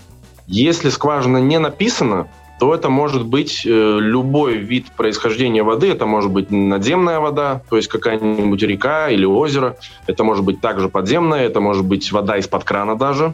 Если 0.47 0.89
скважина 0.89 1.37
не 1.37 1.59
написана, 1.59 2.27
то 2.59 2.75
это 2.75 2.89
может 2.89 3.25
быть 3.25 3.65
э, 3.65 3.69
любой 3.69 4.57
вид 4.57 4.87
происхождения 4.97 5.63
воды. 5.63 5.89
Это 5.89 6.05
может 6.05 6.29
быть 6.29 6.51
надземная 6.51 7.19
вода, 7.19 7.61
то 7.69 7.77
есть 7.77 7.87
какая-нибудь 7.87 8.61
река 8.63 9.09
или 9.09 9.25
озеро. 9.25 9.77
Это 10.07 10.25
может 10.25 10.43
быть 10.43 10.59
также 10.59 10.89
подземная, 10.89 11.45
это 11.45 11.61
может 11.61 11.85
быть 11.85 12.11
вода 12.11 12.37
из-под 12.37 12.65
крана 12.65 12.97
даже. 12.97 13.33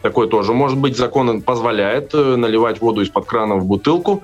Такое 0.00 0.28
тоже 0.28 0.54
может 0.54 0.78
быть. 0.78 0.96
Закон 0.96 1.42
позволяет 1.42 2.14
э, 2.14 2.36
наливать 2.36 2.80
воду 2.80 3.02
из-под 3.02 3.26
крана 3.26 3.56
в 3.56 3.66
бутылку, 3.66 4.22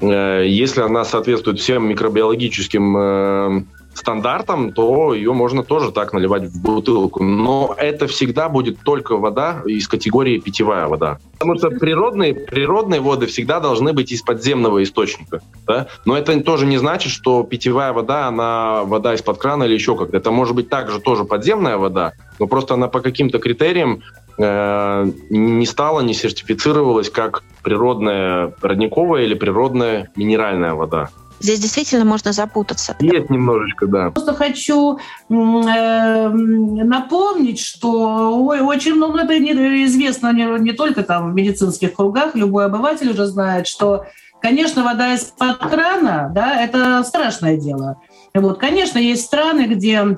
э, 0.00 0.44
если 0.46 0.82
она 0.82 1.04
соответствует 1.04 1.58
всем 1.58 1.88
микробиологическим 1.88 3.66
стандартам, 3.98 4.72
то 4.72 5.14
ее 5.14 5.32
можно 5.32 5.62
тоже 5.62 5.92
так 5.92 6.12
наливать 6.12 6.44
в 6.44 6.62
бутылку. 6.62 7.22
Но 7.22 7.74
это 7.76 8.06
всегда 8.06 8.48
будет 8.48 8.80
только 8.82 9.16
вода 9.16 9.62
из 9.66 9.86
категории 9.88 10.38
питьевая 10.38 10.86
вода. 10.86 11.18
Потому 11.32 11.56
что 11.56 11.70
природные, 11.70 12.34
природные 12.34 13.00
воды 13.00 13.26
всегда 13.26 13.60
должны 13.60 13.92
быть 13.92 14.10
из 14.10 14.22
подземного 14.22 14.82
источника. 14.82 15.40
Да? 15.66 15.86
Но 16.04 16.16
это 16.16 16.40
тоже 16.40 16.66
не 16.66 16.78
значит, 16.78 17.12
что 17.12 17.42
питьевая 17.42 17.92
вода, 17.92 18.26
она 18.26 18.84
вода 18.84 19.14
из-под 19.14 19.38
крана 19.38 19.64
или 19.64 19.74
еще 19.74 19.96
как-то. 19.96 20.16
Это 20.16 20.30
может 20.30 20.54
быть 20.54 20.68
также 20.68 21.00
тоже 21.00 21.24
подземная 21.24 21.76
вода, 21.76 22.12
но 22.38 22.46
просто 22.46 22.74
она 22.74 22.88
по 22.88 23.00
каким-то 23.00 23.38
критериям 23.38 24.02
э, 24.38 25.10
не 25.30 25.66
стала, 25.66 26.00
не 26.00 26.14
сертифицировалась 26.14 27.10
как 27.10 27.42
природная 27.62 28.54
родниковая 28.62 29.24
или 29.24 29.34
природная 29.34 30.10
минеральная 30.16 30.74
вода. 30.74 31.10
Здесь 31.40 31.60
действительно 31.60 32.04
можно 32.04 32.32
запутаться. 32.32 32.96
Есть 33.00 33.30
немножечко, 33.30 33.86
да. 33.86 34.10
Просто 34.10 34.34
хочу 34.34 34.98
э, 35.28 36.28
напомнить, 36.28 37.60
что 37.60 38.44
ой, 38.44 38.60
очень 38.60 38.94
много 38.94 39.20
это 39.20 39.36
известно 39.84 40.32
не, 40.32 40.44
не 40.60 40.72
только 40.72 41.02
там 41.02 41.32
в 41.32 41.34
медицинских 41.34 41.94
кругах, 41.94 42.34
любой 42.34 42.66
обыватель 42.66 43.10
уже 43.10 43.26
знает, 43.26 43.66
что 43.66 44.04
Конечно, 44.40 44.84
вода 44.84 45.14
из-под 45.14 45.58
крана, 45.58 46.30
да, 46.32 46.62
это 46.62 47.02
страшное 47.02 47.56
дело. 47.56 48.00
Вот, 48.34 48.58
конечно, 48.58 48.98
есть 48.98 49.24
страны, 49.24 49.66
где 49.66 50.16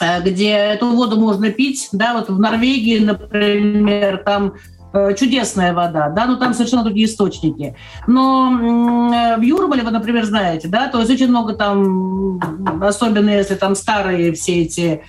э, 0.00 0.22
где 0.22 0.50
эту 0.50 0.92
воду 0.92 1.20
можно 1.20 1.50
пить, 1.50 1.88
да, 1.92 2.14
вот 2.14 2.30
в 2.30 2.38
Норвегии, 2.38 2.98
например, 3.00 4.22
там 4.24 4.54
чудесная 5.18 5.72
вода, 5.72 6.08
да, 6.08 6.26
но 6.26 6.36
там 6.36 6.54
совершенно 6.54 6.84
другие 6.84 7.06
источники. 7.06 7.74
Но 8.06 9.36
в 9.36 9.42
Юрмале, 9.42 9.82
вы, 9.82 9.90
например, 9.90 10.24
знаете, 10.24 10.68
да, 10.68 10.86
то 10.88 11.00
есть 11.00 11.10
очень 11.10 11.26
много 11.28 11.54
там, 11.54 12.40
особенно 12.82 13.30
если 13.30 13.56
там 13.56 13.74
старые 13.74 14.32
все 14.32 14.62
эти 14.62 15.02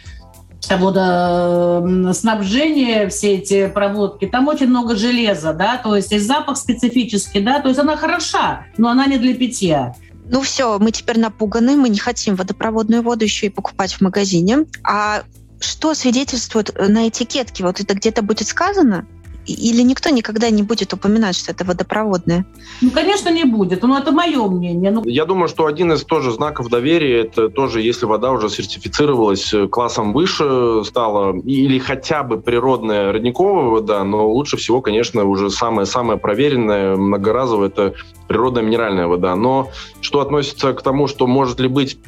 водоснабжение, 0.68 3.08
все 3.10 3.36
эти 3.36 3.68
проводки, 3.68 4.26
там 4.26 4.48
очень 4.48 4.66
много 4.68 4.96
железа, 4.96 5.54
да, 5.54 5.78
то 5.78 5.96
есть 5.96 6.12
есть 6.12 6.26
запах 6.26 6.58
специфический, 6.58 7.42
да, 7.42 7.60
то 7.60 7.68
есть 7.68 7.80
она 7.80 7.96
хороша, 7.96 8.66
но 8.78 8.90
она 8.90 9.06
не 9.06 9.20
для 9.20 9.36
питья. 9.36 9.94
Ну 10.28 10.42
все, 10.42 10.80
мы 10.80 10.92
теперь 10.92 11.20
напуганы, 11.20 11.76
мы 11.76 11.90
не 11.90 12.00
хотим 12.00 12.36
водопроводную 12.36 13.04
воду 13.04 13.24
еще 13.24 13.46
и 13.46 13.50
покупать 13.50 13.94
в 13.94 14.02
магазине. 14.02 14.66
А 14.84 15.22
что 15.60 15.94
свидетельствует 15.94 16.76
на 16.76 17.08
этикетке? 17.08 17.64
Вот 17.64 17.80
это 17.80 17.94
где-то 17.94 18.24
будет 18.24 18.48
сказано? 18.48 19.06
Или 19.46 19.82
никто 19.82 20.10
никогда 20.10 20.50
не 20.50 20.64
будет 20.64 20.94
упоминать, 20.94 21.36
что 21.36 21.52
это 21.52 21.64
водопроводное? 21.66 22.46
Ну, 22.82 22.92
конечно, 22.92 23.30
не 23.30 23.44
будет. 23.44 23.84
Но 23.84 23.98
это 23.98 24.12
мое 24.12 24.48
мнение. 24.48 24.92
Ну... 24.92 25.04
Я 25.06 25.26
думаю, 25.26 25.48
что 25.48 25.66
один 25.66 25.94
из 25.94 26.04
тоже 26.04 26.32
знаков 26.32 26.70
доверия, 26.70 27.22
это 27.22 27.50
тоже, 27.50 27.82
если 27.82 28.06
вода 28.06 28.32
уже 28.32 28.50
сертифицировалась 28.50 29.54
э, 29.54 29.68
классом 29.68 30.14
выше 30.14 30.84
стала, 30.84 31.38
или 31.40 31.78
хотя 31.80 32.24
бы 32.24 32.40
природная 32.40 33.12
родниковая 33.12 33.70
вода, 33.70 34.04
но 34.04 34.28
лучше 34.28 34.58
всего, 34.58 34.82
конечно, 34.82 35.24
уже 35.26 35.50
самая-самая 35.50 36.18
проверенная, 36.18 36.96
многоразовая, 36.96 37.68
это 37.68 37.94
природная 38.28 38.64
минеральная 38.64 39.08
вода. 39.08 39.36
Но 39.36 39.70
что 40.02 40.22
относится 40.22 40.74
к 40.74 40.82
тому, 40.82 41.08
что 41.08 41.28
может 41.28 41.60
ли 41.60 41.68
быть 41.68 42.00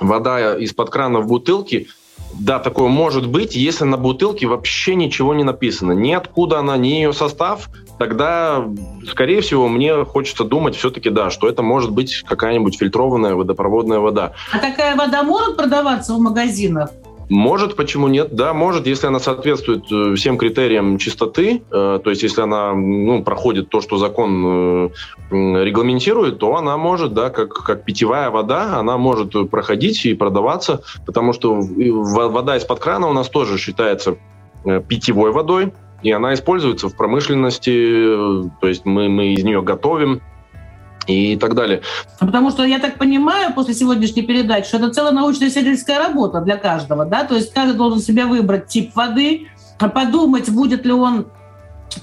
вода 0.00 0.56
из-под 0.56 0.90
крана 0.90 1.20
в 1.20 1.28
бутылке, 1.28 1.86
да, 2.34 2.58
такое 2.58 2.88
может 2.88 3.28
быть, 3.28 3.56
если 3.56 3.84
на 3.84 3.96
бутылке 3.96 4.46
вообще 4.46 4.94
ничего 4.94 5.34
не 5.34 5.44
написано. 5.44 5.92
Ни 5.92 6.12
откуда 6.12 6.58
она, 6.58 6.76
ни 6.76 6.88
ее 6.88 7.12
состав, 7.12 7.68
тогда, 7.98 8.64
скорее 9.06 9.40
всего, 9.40 9.68
мне 9.68 10.04
хочется 10.04 10.44
думать 10.44 10.76
все-таки, 10.76 11.10
да, 11.10 11.30
что 11.30 11.48
это 11.48 11.62
может 11.62 11.90
быть 11.90 12.22
какая-нибудь 12.26 12.78
фильтрованная 12.78 13.34
водопроводная 13.34 13.98
вода. 13.98 14.32
А 14.52 14.58
такая 14.58 14.96
вода 14.96 15.22
может 15.22 15.56
продаваться 15.56 16.14
в 16.14 16.20
магазинах? 16.20 16.90
Может, 17.28 17.76
почему 17.76 18.08
нет? 18.08 18.34
Да, 18.34 18.54
может, 18.54 18.86
если 18.86 19.06
она 19.06 19.20
соответствует 19.20 19.84
э, 19.92 20.14
всем 20.14 20.38
критериям 20.38 20.96
чистоты, 20.96 21.62
э, 21.70 22.00
то 22.02 22.10
есть 22.10 22.22
если 22.22 22.40
она 22.40 22.72
ну, 22.72 23.22
проходит 23.22 23.68
то, 23.68 23.82
что 23.82 23.98
закон 23.98 24.44
э, 24.46 24.88
регламентирует, 25.30 26.38
то 26.38 26.56
она 26.56 26.78
может, 26.78 27.12
да, 27.12 27.28
как, 27.28 27.52
как 27.52 27.84
питьевая 27.84 28.30
вода, 28.30 28.78
она 28.78 28.96
может 28.96 29.50
проходить 29.50 30.06
и 30.06 30.14
продаваться, 30.14 30.82
потому 31.04 31.34
что 31.34 31.60
вода 31.60 32.56
из-под 32.56 32.78
крана 32.80 33.08
у 33.08 33.12
нас 33.12 33.28
тоже 33.28 33.58
считается 33.58 34.16
питьевой 34.88 35.30
водой, 35.30 35.72
и 36.02 36.10
она 36.10 36.32
используется 36.32 36.88
в 36.88 36.96
промышленности, 36.96 37.70
то 38.60 38.68
есть 38.68 38.84
мы, 38.84 39.08
мы 39.08 39.34
из 39.34 39.44
нее 39.44 39.62
готовим, 39.62 40.22
и 41.08 41.36
так 41.36 41.54
далее. 41.54 41.82
А 42.18 42.26
потому 42.26 42.50
что 42.50 42.64
я 42.64 42.78
так 42.78 42.98
понимаю 42.98 43.52
после 43.54 43.74
сегодняшней 43.74 44.22
передачи, 44.22 44.68
что 44.68 44.76
это 44.76 44.90
целая 44.90 45.12
научно-исследовательская 45.12 45.98
работа 45.98 46.40
для 46.40 46.56
каждого, 46.56 47.04
да, 47.04 47.24
то 47.24 47.34
есть 47.34 47.52
каждый 47.52 47.76
должен 47.76 48.00
себе 48.00 48.26
выбрать 48.26 48.66
тип 48.68 48.94
воды, 48.94 49.48
подумать, 49.78 50.50
будет 50.50 50.84
ли 50.84 50.92
он 50.92 51.26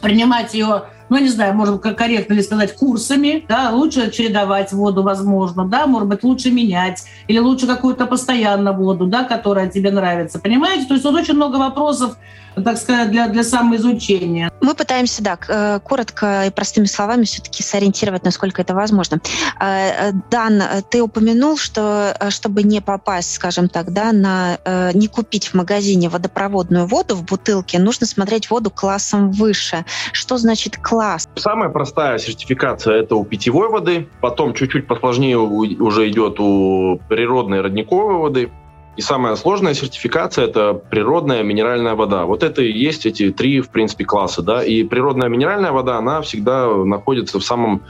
принимать 0.02 0.54
ее 0.54 0.84
ну, 1.10 1.18
не 1.18 1.30
знаю, 1.30 1.80
как 1.80 1.98
корректно 1.98 2.34
ли 2.34 2.44
сказать, 2.44 2.76
курсами, 2.76 3.46
да, 3.48 3.72
лучше 3.72 4.12
чередовать 4.12 4.72
воду, 4.74 5.04
возможно, 5.04 5.66
да, 5.66 5.88
может 5.88 6.08
быть, 6.08 6.24
лучше 6.24 6.52
менять, 6.52 7.04
или 7.28 7.40
лучше 7.40 7.68
какую-то 7.68 8.06
постоянно 8.06 8.74
воду, 8.74 9.06
да, 9.08 9.24
которая 9.24 9.68
тебе 9.70 9.92
нравится, 9.92 10.40
понимаете? 10.40 10.86
То 10.86 10.94
есть 10.94 11.06
вот 11.06 11.16
очень 11.16 11.36
много 11.36 11.58
вопросов, 11.58 12.18
так 12.64 12.78
сказать, 12.78 13.12
для, 13.12 13.28
для 13.28 13.44
самоизучения. 13.44 14.52
Мы 14.62 14.74
пытаемся, 14.74 15.22
да, 15.22 15.38
э, 15.48 15.80
коротко 15.84 16.46
и 16.46 16.50
простыми 16.50 16.86
словами 16.86 17.26
все-таки 17.26 17.62
сориентировать, 17.62 18.24
насколько 18.24 18.62
это 18.62 18.74
возможно. 18.74 19.20
Э, 19.60 20.10
э, 20.10 20.12
Дан, 20.32 20.64
ты 20.90 21.02
упомянул, 21.02 21.58
что 21.58 22.16
чтобы 22.30 22.64
не 22.64 22.82
попасть, 22.82 23.34
скажем 23.34 23.70
так, 23.70 23.92
да, 23.92 24.12
на 24.12 24.58
не 24.94 25.08
купить 25.08 25.48
в 25.48 25.54
магазине 25.54 26.10
водопроводную 26.10 26.86
воду 26.86 27.16
в 27.16 27.24
бутылке, 27.24 27.80
нужно 27.80 28.08
смотреть 28.08 28.50
воду 28.50 28.72
классом 28.72 29.32
выше. 29.32 29.86
Что 30.12 30.38
значит 30.38 30.78
класс? 30.78 30.95
Самая 31.36 31.70
простая 31.70 32.18
сертификация 32.18 32.96
это 32.96 33.16
у 33.16 33.26
питьевой 33.26 33.70
воды, 33.70 34.08
потом 34.22 34.54
чуть-чуть 34.54 34.88
посложнее 34.88 35.38
уже 35.38 36.10
идет 36.10 36.40
у 36.40 37.00
природной 37.10 37.62
родниковой 37.62 38.16
воды, 38.16 38.52
и 38.98 39.02
самая 39.02 39.36
сложная 39.36 39.74
сертификация– 39.74 40.46
это 40.48 40.74
природная 40.74 41.44
минеральная 41.44 41.96
вода. 41.96 42.26
Вот 42.26 42.44
это 42.44 42.62
и 42.62 42.72
есть 42.72 43.06
эти 43.06 43.30
три, 43.30 43.60
в 43.60 43.70
принципе, 43.70 44.06
класса. 44.06 44.42
Да? 44.42 44.64
И 44.64 44.84
природная 44.84 45.28
минеральная 45.28 45.74
вода, 45.74 45.98
она 45.98 46.22
всегда 46.22 46.74
находится 46.74 47.40
в 47.40 47.44
самом 47.44 47.82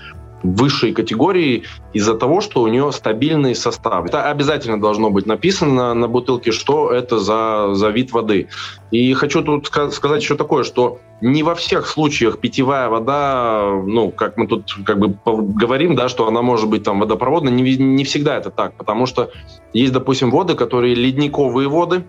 высшей 0.53 0.93
категории 0.93 1.63
из-за 1.93 2.15
того, 2.15 2.41
что 2.41 2.62
у 2.62 2.67
нее 2.67 2.91
стабильный 2.91 3.55
состав. 3.55 4.05
Это 4.05 4.29
обязательно 4.29 4.79
должно 4.79 5.10
быть 5.10 5.25
написано 5.25 5.93
на 5.93 6.08
бутылке, 6.08 6.51
что 6.51 6.91
это 6.91 7.19
за, 7.19 7.73
за 7.73 7.89
вид 7.89 8.12
воды. 8.12 8.47
И 8.91 9.13
хочу 9.13 9.41
тут 9.41 9.67
сказать 9.67 10.21
еще 10.21 10.36
такое, 10.36 10.63
что 10.63 10.99
не 11.21 11.43
во 11.43 11.55
всех 11.55 11.88
случаях 11.88 12.39
питьевая 12.39 12.89
вода, 12.89 13.81
ну, 13.86 14.12
как 14.12 14.38
мы 14.38 14.47
тут 14.47 14.75
как 14.86 14.99
бы 14.99 15.17
говорим, 15.25 15.95
да, 15.95 16.10
что 16.10 16.27
она 16.27 16.41
может 16.41 16.69
быть 16.69 16.84
там 16.84 16.99
водопроводной, 16.99 17.51
не, 17.51 17.77
не 17.77 18.03
всегда 18.03 18.38
это 18.38 18.51
так, 18.51 18.75
потому 18.75 19.05
что 19.05 19.31
есть, 19.73 19.93
допустим, 19.93 20.29
воды, 20.29 20.55
которые 20.55 20.93
ледниковые 20.93 21.69
воды, 21.69 22.03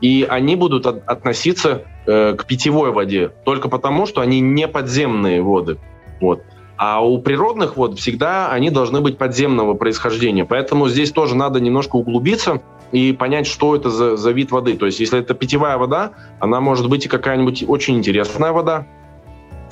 и 0.00 0.26
они 0.28 0.56
будут 0.56 0.86
от, 0.86 1.02
относиться 1.06 1.84
э, 2.06 2.34
к 2.34 2.44
питьевой 2.44 2.92
воде 2.92 3.30
только 3.44 3.68
потому, 3.68 4.06
что 4.06 4.20
они 4.20 4.40
не 4.40 4.68
подземные 4.68 5.42
воды. 5.42 5.78
Вот. 6.20 6.42
А 6.78 7.04
у 7.04 7.18
природных 7.18 7.76
вод 7.76 7.98
всегда 7.98 8.50
они 8.52 8.70
должны 8.70 9.00
быть 9.00 9.18
подземного 9.18 9.74
происхождения. 9.74 10.44
Поэтому 10.44 10.88
здесь 10.88 11.10
тоже 11.10 11.34
надо 11.34 11.58
немножко 11.58 11.96
углубиться 11.96 12.62
и 12.92 13.12
понять, 13.12 13.48
что 13.48 13.74
это 13.74 13.90
за, 13.90 14.16
за 14.16 14.30
вид 14.30 14.52
воды. 14.52 14.74
То 14.74 14.86
есть, 14.86 15.00
если 15.00 15.18
это 15.18 15.34
питьевая 15.34 15.76
вода, 15.76 16.12
она 16.38 16.60
может 16.60 16.88
быть 16.88 17.04
и 17.04 17.08
какая-нибудь 17.08 17.64
очень 17.66 17.96
интересная 17.96 18.52
вода. 18.52 18.86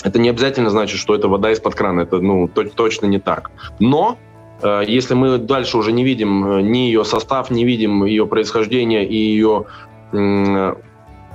Это 0.02 0.18
не 0.18 0.28
обязательно 0.28 0.68
значит, 0.68 0.98
что 0.98 1.14
это 1.14 1.28
вода 1.28 1.52
из-под 1.52 1.76
крана. 1.76 2.00
Это 2.00 2.18
ну, 2.18 2.48
то, 2.48 2.64
точно 2.64 3.06
не 3.06 3.20
так. 3.20 3.52
Но 3.78 4.18
э, 4.60 4.82
если 4.88 5.14
мы 5.14 5.38
дальше 5.38 5.78
уже 5.78 5.92
не 5.92 6.02
видим 6.02 6.44
э, 6.44 6.62
ни 6.62 6.78
ее 6.78 7.04
состав, 7.04 7.50
не 7.50 7.64
видим 7.64 8.04
ее 8.04 8.26
происхождение 8.26 9.06
и 9.06 9.16
ее 9.16 9.66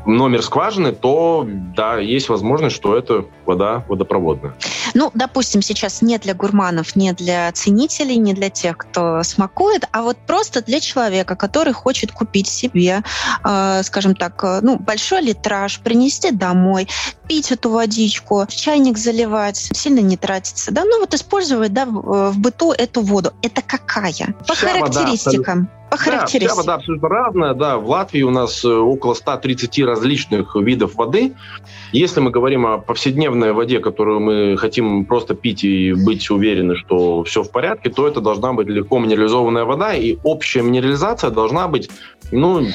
номер 0.06 0.42
скважины, 0.42 0.92
то 0.92 1.46
да, 1.48 1.98
есть 1.98 2.30
возможность, 2.30 2.76
что 2.76 2.98
это 2.98 3.26
вода 3.46 3.86
водопроводная. 3.88 4.54
Ну, 4.94 5.12
допустим, 5.14 5.62
сейчас 5.62 6.02
не 6.02 6.18
для 6.18 6.34
гурманов, 6.34 6.96
не 6.96 7.14
для 7.14 7.52
ценителей, 7.52 8.18
не 8.18 8.34
для 8.34 8.50
тех, 8.50 8.78
кто 8.78 9.24
смакует, 9.24 9.86
а 9.92 10.02
вот 10.02 10.18
просто 10.28 10.62
для 10.64 10.80
человека, 10.80 11.36
который 11.36 11.74
хочет 11.74 12.12
купить 12.12 12.48
себе, 12.48 13.04
э, 13.44 13.84
скажем 13.84 14.16
так, 14.16 14.44
э, 14.44 14.60
ну, 14.62 14.78
большой 14.78 15.22
литраж, 15.22 15.80
принести 15.80 16.32
домой, 16.32 16.88
пить 17.32 17.50
эту 17.50 17.70
водичку, 17.70 18.46
в 18.46 18.54
чайник 18.54 18.98
заливать, 18.98 19.56
сильно 19.56 20.02
не 20.02 20.18
тратиться, 20.18 20.70
да, 20.74 20.84
ну 20.84 21.00
вот 21.00 21.14
использовать, 21.14 21.72
да, 21.72 21.86
в, 21.86 22.32
в 22.32 22.38
быту 22.38 22.74
эту 22.74 23.00
воду. 23.00 23.32
Это 23.42 23.62
какая? 23.66 24.36
По 24.46 24.54
Вся 24.54 24.68
характеристикам. 24.68 25.60
Вода, 25.60 25.72
по 25.92 25.96
характеристикам. 25.98 26.48
Да, 26.48 26.54
вся 26.54 26.56
вода 26.62 26.74
абсолютно 26.74 27.08
разная. 27.08 27.54
Да, 27.54 27.78
в 27.78 27.90
Латвии 27.90 28.24
у 28.24 28.32
нас 28.32 28.66
э, 28.66 28.68
около 28.68 29.14
130 29.14 29.80
различных 29.80 30.58
видов 30.58 30.96
воды. 30.96 31.34
Если 31.94 32.20
мы 32.20 32.32
говорим 32.32 32.66
о 32.66 32.80
повседневной 32.80 33.54
воде, 33.54 33.80
которую 33.80 34.20
мы 34.20 34.58
хотим 34.58 35.06
просто 35.06 35.34
пить 35.34 35.64
и 35.64 35.94
быть 35.94 36.30
уверены, 36.30 36.76
что 36.76 37.24
все 37.24 37.44
в 37.44 37.50
порядке, 37.50 37.92
то 37.92 38.10
это 38.10 38.20
должна 38.20 38.52
быть 38.52 38.68
легко 38.68 39.00
минерализованная 39.00 39.64
вода, 39.64 39.94
и 39.94 40.18
общая 40.24 40.64
минерализация 40.64 41.30
должна 41.30 41.70
быть, 41.70 41.90
ну, 42.34 42.68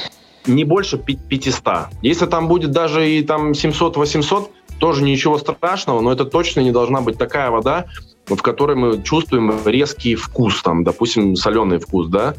не 0.47 0.65
больше 0.65 0.99
500. 0.99 1.89
Если 2.03 2.27
там 2.27 2.49
будет 2.49 2.71
даже 2.71 3.09
и 3.09 3.23
там 3.23 3.53
700-800, 3.53 4.49
тоже 4.79 5.03
ничего 5.03 5.39
страшного, 5.39 6.01
но 6.01 6.13
это 6.13 6.25
точно 6.25 6.61
не 6.61 6.73
должна 6.73 7.01
быть 7.01 7.19
такая 7.19 7.51
вода, 7.51 7.87
в 8.27 8.37
которой 8.37 8.77
мы 8.77 9.03
чувствуем 9.03 9.53
резкий 9.65 10.15
вкус, 10.15 10.63
там, 10.63 10.85
допустим, 10.85 11.37
соленый 11.37 11.79
вкус, 11.79 12.09
да, 12.09 12.35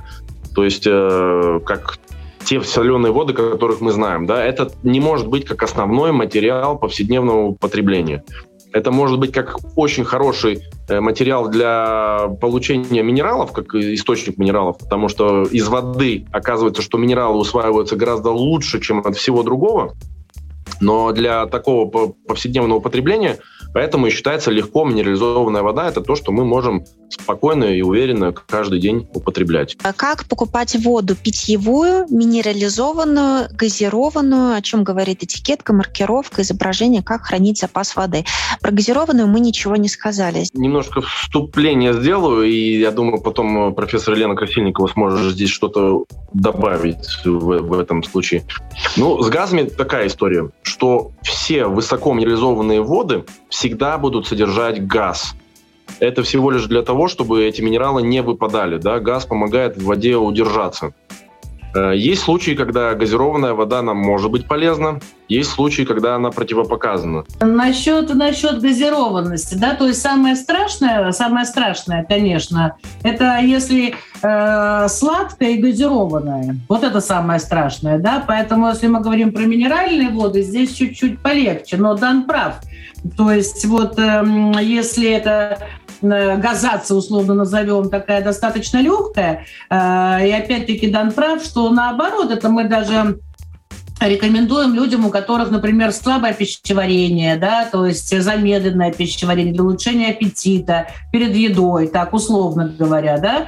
то 0.53 0.63
есть, 0.63 0.85
э, 0.85 1.59
как 1.65 1.97
те 2.43 2.61
соленые 2.61 3.11
воды, 3.11 3.33
которых 3.33 3.81
мы 3.81 3.91
знаем, 3.91 4.25
да, 4.25 4.43
это 4.43 4.71
не 4.83 4.99
может 4.99 5.27
быть 5.27 5.45
как 5.45 5.63
основной 5.63 6.11
материал 6.11 6.77
повседневного 6.77 7.53
потребления. 7.53 8.23
Это 8.77 8.91
может 8.91 9.19
быть 9.19 9.31
как 9.31 9.57
очень 9.75 10.05
хороший 10.05 10.61
э, 10.87 10.99
материал 10.99 11.49
для 11.49 12.29
получения 12.39 13.01
минералов, 13.01 13.51
как 13.51 13.73
источник 13.73 14.37
минералов, 14.37 14.77
потому 14.77 15.09
что 15.09 15.43
из 15.43 15.67
воды 15.67 16.27
оказывается, 16.31 16.81
что 16.81 16.97
минералы 16.97 17.37
усваиваются 17.39 17.95
гораздо 17.95 18.29
лучше, 18.29 18.79
чем 18.79 18.99
от 18.99 19.15
всего 19.17 19.41
другого. 19.41 19.95
Но 20.79 21.11
для 21.11 21.47
такого 21.47 21.89
повседневного 22.27 22.79
потребления– 22.79 23.39
Поэтому 23.73 24.07
и 24.07 24.09
считается 24.09 24.51
легко 24.51 24.85
минерализованная 24.85 25.61
вода– 25.61 25.87
это 25.89 26.01
то, 26.01 26.15
что 26.15 26.31
мы 26.31 26.45
можем 26.45 26.83
спокойно 27.09 27.65
и 27.65 27.81
уверенно 27.81 28.31
каждый 28.31 28.79
день 28.79 29.07
употреблять. 29.13 29.77
А 29.83 29.93
как 29.93 30.25
покупать 30.25 30.75
воду 30.75 31.15
питьевую, 31.15 32.05
минерализованную, 32.09 33.49
газированную, 33.53 34.55
о 34.55 34.61
чем 34.61 34.83
говорит 34.83 35.23
этикетка, 35.23 35.73
маркировка, 35.73 36.41
изображение, 36.41 37.03
как 37.03 37.23
хранить 37.23 37.59
запас 37.59 37.95
воды. 37.95 38.25
Про 38.61 38.71
газированную 38.71 39.27
мы 39.27 39.39
ничего 39.39 39.75
не 39.75 39.89
сказали. 39.89 40.45
Немножко 40.53 41.01
вступление 41.01 41.93
сделаю, 41.93 42.43
и 42.43 42.79
я 42.79 42.91
думаю, 42.91 43.21
потом 43.21 43.73
профессор 43.73 44.15
Елена 44.15 44.35
Красильникова 44.35 44.87
сможет 44.87 45.33
здесь 45.33 45.49
что-то 45.49 46.05
добавить 46.33 47.25
в, 47.25 47.59
в 47.59 47.79
этом 47.79 48.03
случае. 48.03 48.45
Ну, 48.95 49.21
с 49.21 49.29
газами 49.29 49.63
такая 49.63 50.07
история, 50.07 50.49
что 50.61 51.11
все 51.23 51.65
высоко 51.65 52.13
минерализованные 52.13 52.81
воды 52.81 53.25
всегда 53.49 53.97
будут 53.97 54.27
содержать 54.27 54.85
газ. 54.85 55.35
Это 55.99 56.23
всего 56.23 56.51
лишь 56.51 56.65
для 56.65 56.83
того, 56.83 57.07
чтобы 57.07 57.43
эти 57.43 57.61
минералы 57.61 58.01
не 58.01 58.21
выпадали. 58.21 58.77
Да? 58.77 58.99
Газ 58.99 59.25
помогает 59.25 59.77
в 59.77 59.85
воде 59.85 60.15
удержаться. 60.15 60.93
Э, 61.77 61.93
есть 61.95 62.23
случаи, 62.23 62.51
когда 62.51 62.93
газированная 62.95 63.53
вода 63.53 63.81
нам 63.81 63.97
может 63.97 64.31
быть 64.31 64.47
полезна, 64.47 64.99
есть 65.27 65.51
случаи, 65.51 65.83
когда 65.83 66.15
она 66.15 66.31
противопоказана. 66.31 67.25
Насчет, 67.39 68.13
насчет 68.15 68.59
газированности, 68.61 69.55
да, 69.55 69.75
то 69.75 69.87
есть 69.87 70.01
самое 70.01 70.35
страшное, 70.35 71.11
самое 71.11 71.45
страшное, 71.45 72.03
конечно, 72.03 72.77
это 73.03 73.39
если 73.39 73.95
э, 74.21 74.87
сладкое 74.87 75.49
и 75.49 75.57
газированное. 75.57 76.57
Вот 76.67 76.83
это 76.83 76.99
самое 77.01 77.39
страшное, 77.39 77.99
да, 77.99 78.23
поэтому 78.25 78.69
если 78.69 78.87
мы 78.87 79.01
говорим 79.01 79.31
про 79.31 79.43
минеральные 79.43 80.09
воды, 80.09 80.41
здесь 80.41 80.73
чуть-чуть 80.73 81.19
полегче, 81.19 81.77
но 81.77 81.95
Дан 81.95 82.23
прав. 82.23 82.55
То 83.15 83.31
есть 83.31 83.65
вот 83.65 83.99
э, 83.99 84.23
если 84.61 85.11
это 85.11 85.59
газация, 86.01 86.95
условно 86.95 87.33
назовем, 87.33 87.89
такая 87.89 88.23
достаточно 88.23 88.81
легкая. 88.81 89.45
Э, 89.69 90.27
и 90.27 90.31
опять-таки 90.31 90.89
Дан 90.89 91.11
прав, 91.11 91.43
что 91.43 91.69
наоборот, 91.69 92.31
это 92.31 92.49
мы 92.49 92.65
даже 92.65 93.19
рекомендуем 93.99 94.75
людям, 94.75 95.05
у 95.05 95.09
которых, 95.09 95.49
например, 95.49 95.91
слабое 95.91 96.33
пищеварение, 96.33 97.35
да, 97.35 97.67
то 97.71 97.85
есть 97.85 98.21
замедленное 98.21 98.91
пищеварение 98.91 99.53
для 99.53 99.63
улучшения 99.63 100.09
аппетита 100.11 100.87
перед 101.11 101.35
едой, 101.35 101.87
так 101.87 102.13
условно 102.13 102.73
говоря, 102.77 103.17
да, 103.17 103.47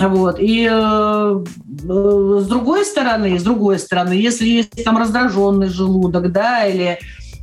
вот. 0.00 0.38
И 0.38 0.68
э, 0.70 1.44
с 1.66 2.46
другой 2.46 2.84
стороны, 2.84 3.38
с 3.38 3.42
другой 3.42 3.78
стороны, 3.78 4.12
если 4.12 4.46
есть 4.46 4.84
там 4.84 4.96
раздраженный 4.96 5.68
желудок, 5.68 6.30
да, 6.30 6.66
или 6.66 6.98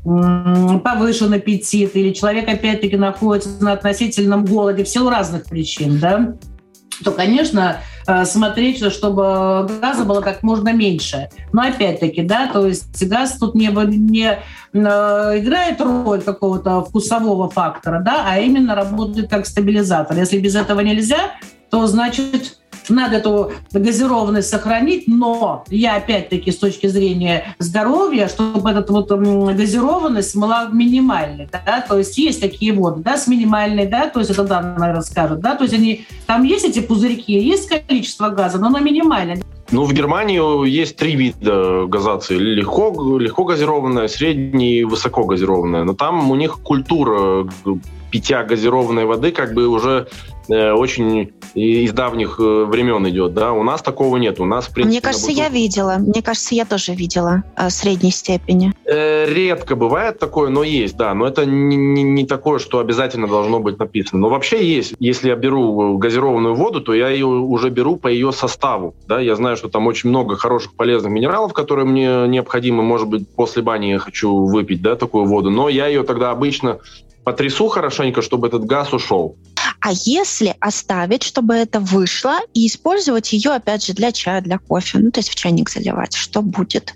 повышен 0.06 1.34
аппетит, 1.34 1.96
или 1.96 2.14
человек 2.14 2.48
опять-таки 2.48 2.96
находится 2.96 3.50
на 3.60 3.74
относительном 3.74 4.46
голоде 4.46 4.84
в 4.84 4.88
силу 4.88 5.10
разных 5.10 5.46
причин, 5.46 6.00
да, 6.00 6.36
то, 7.04 7.12
конечно, 7.12 7.78
э, 8.08 8.26
смотреть, 8.26 8.84
чтобы 8.92 9.68
газа 9.82 10.06
было 10.06 10.22
как 10.22 10.44
можно 10.44 10.72
меньше. 10.72 11.30
Но 11.52 11.64
опять-таки, 11.64 12.22
да, 12.22 12.48
то 12.48 12.66
есть 12.66 13.06
газ 13.08 13.38
тут 13.38 13.56
не, 13.56 13.68
не 13.68 14.30
э, 14.32 14.40
играет 14.74 15.82
роль 15.82 16.22
какого-то 16.22 16.84
вкусового 16.84 17.50
фактора, 17.50 18.02
да, 18.02 18.26
а 18.28 18.40
именно 18.40 18.76
работает 18.76 19.30
как 19.30 19.46
стабилизатор. 19.46 20.16
Если 20.18 20.40
без 20.40 20.56
этого 20.56 20.80
нельзя, 20.82 21.32
то 21.70 21.86
значит 21.88 22.60
надо 22.90 23.18
эту 23.18 23.52
газированность 23.72 24.50
сохранить, 24.50 25.08
но 25.08 25.64
я 25.70 25.96
опять-таки 25.96 26.52
с 26.52 26.58
точки 26.58 26.88
зрения 26.88 27.56
здоровья, 27.60 28.28
чтобы 28.28 28.70
эта 28.70 28.92
вот 28.92 29.10
газированность 29.10 30.36
была 30.36 30.70
минимальной, 30.72 31.48
да, 31.52 31.84
то 31.88 31.98
есть 31.98 32.18
есть 32.18 32.42
такие 32.42 32.74
воды, 32.74 33.02
да, 33.02 33.18
с 33.18 33.28
минимальной, 33.28 33.88
да, 33.88 34.08
то 34.08 34.20
есть 34.20 34.32
это 34.32 34.44
да, 34.44 34.62
наверное, 34.62 35.02
скажут, 35.02 35.40
да, 35.40 35.56
то 35.56 35.64
есть 35.64 35.74
они, 35.74 36.06
там 36.26 36.44
есть 36.44 36.66
эти 36.66 36.80
пузырьки, 36.80 37.34
есть 37.34 37.70
количество 37.70 38.30
газа, 38.30 38.58
но 38.58 38.68
оно 38.68 38.80
минимальное. 38.80 39.42
Ну, 39.72 39.84
в 39.86 39.94
Германии 39.94 40.70
есть 40.70 40.96
три 40.96 41.16
вида 41.16 41.86
газации. 41.88 42.38
Легко, 42.38 43.18
легко 43.18 43.46
газированная, 43.46 44.08
средняя 44.08 44.70
и 44.70 44.84
высоко 44.84 45.24
газированная. 45.24 45.84
Но 45.84 45.96
там 45.96 46.30
у 46.30 46.36
них 46.36 46.60
культура 46.60 47.48
питья 48.12 48.44
газированной 48.44 49.06
воды 49.06 49.32
как 49.32 49.56
бы 49.56 49.68
уже 49.68 50.08
Э, 50.35 50.35
очень 50.48 51.34
из 51.56 51.94
давних 51.94 52.40
э, 52.40 52.66
времен 52.66 53.08
идет, 53.08 53.34
да. 53.34 53.54
У 53.54 53.64
нас 53.64 53.82
такого 53.82 54.18
нет. 54.18 54.40
У 54.40 54.46
нас, 54.46 54.66
в 54.66 54.74
принципе, 54.74 54.92
Мне 54.92 55.02
кажется, 55.02 55.28
бутылке... 55.28 55.44
я 55.44 55.50
видела. 55.50 55.96
Мне 56.00 56.22
кажется, 56.22 56.54
я 56.54 56.66
тоже 56.66 56.94
видела 56.94 57.44
э, 57.56 57.70
средней 57.70 58.12
степени. 58.12 58.74
Э, 58.86 59.26
редко 59.32 59.76
бывает 59.76 60.20
такое, 60.20 60.50
но 60.50 60.64
есть, 60.64 60.98
да. 60.98 61.14
Но 61.14 61.26
это 61.26 61.46
не, 61.46 61.76
не, 61.78 62.04
не 62.04 62.26
такое, 62.26 62.60
что 62.60 62.80
обязательно 62.80 63.28
должно 63.28 63.60
быть 63.60 63.80
написано. 63.80 64.22
Но 64.22 64.30
вообще 64.30 64.66
есть. 64.66 64.96
Если 65.00 65.30
я 65.30 65.36
беру 65.36 65.98
газированную 65.98 66.56
воду, 66.56 66.82
то 66.82 66.94
я 66.94 67.10
ее 67.10 67.26
уже 67.26 67.70
беру 67.70 67.96
по 67.96 68.08
ее 68.08 68.32
составу. 68.34 68.96
Да? 69.08 69.20
Я 69.20 69.36
знаю, 69.36 69.56
что 69.56 69.70
там 69.70 69.88
очень 69.88 70.10
много 70.10 70.36
хороших 70.36 70.74
полезных 70.76 71.12
минералов, 71.12 71.54
которые 71.54 71.86
мне 71.86 72.28
необходимы. 72.28 72.84
Может 72.84 73.08
быть, 73.08 73.30
после 73.30 73.62
бани 73.62 73.88
я 73.88 74.00
хочу 74.00 74.46
выпить 74.46 74.82
да, 74.82 74.96
такую 74.96 75.26
воду. 75.26 75.50
Но 75.50 75.70
я 75.70 75.88
ее 75.88 76.04
тогда 76.04 76.32
обычно 76.32 76.80
потрясу 77.24 77.68
хорошенько, 77.68 78.22
чтобы 78.22 78.48
этот 78.48 78.66
газ 78.66 78.94
ушел. 78.94 79.36
А 79.86 79.92
если 79.92 80.56
оставить, 80.62 81.22
чтобы 81.22 81.54
это 81.54 81.80
вышло, 81.80 82.40
и 82.56 82.66
использовать 82.66 83.32
ее, 83.34 83.52
опять 83.52 83.86
же, 83.86 83.94
для 83.94 84.12
чая, 84.12 84.42
для 84.42 84.58
кофе, 84.58 84.98
ну, 84.98 85.12
то 85.12 85.20
есть 85.20 85.30
в 85.30 85.36
чайник 85.36 85.70
заливать, 85.70 86.16
что 86.16 86.42
будет? 86.42 86.96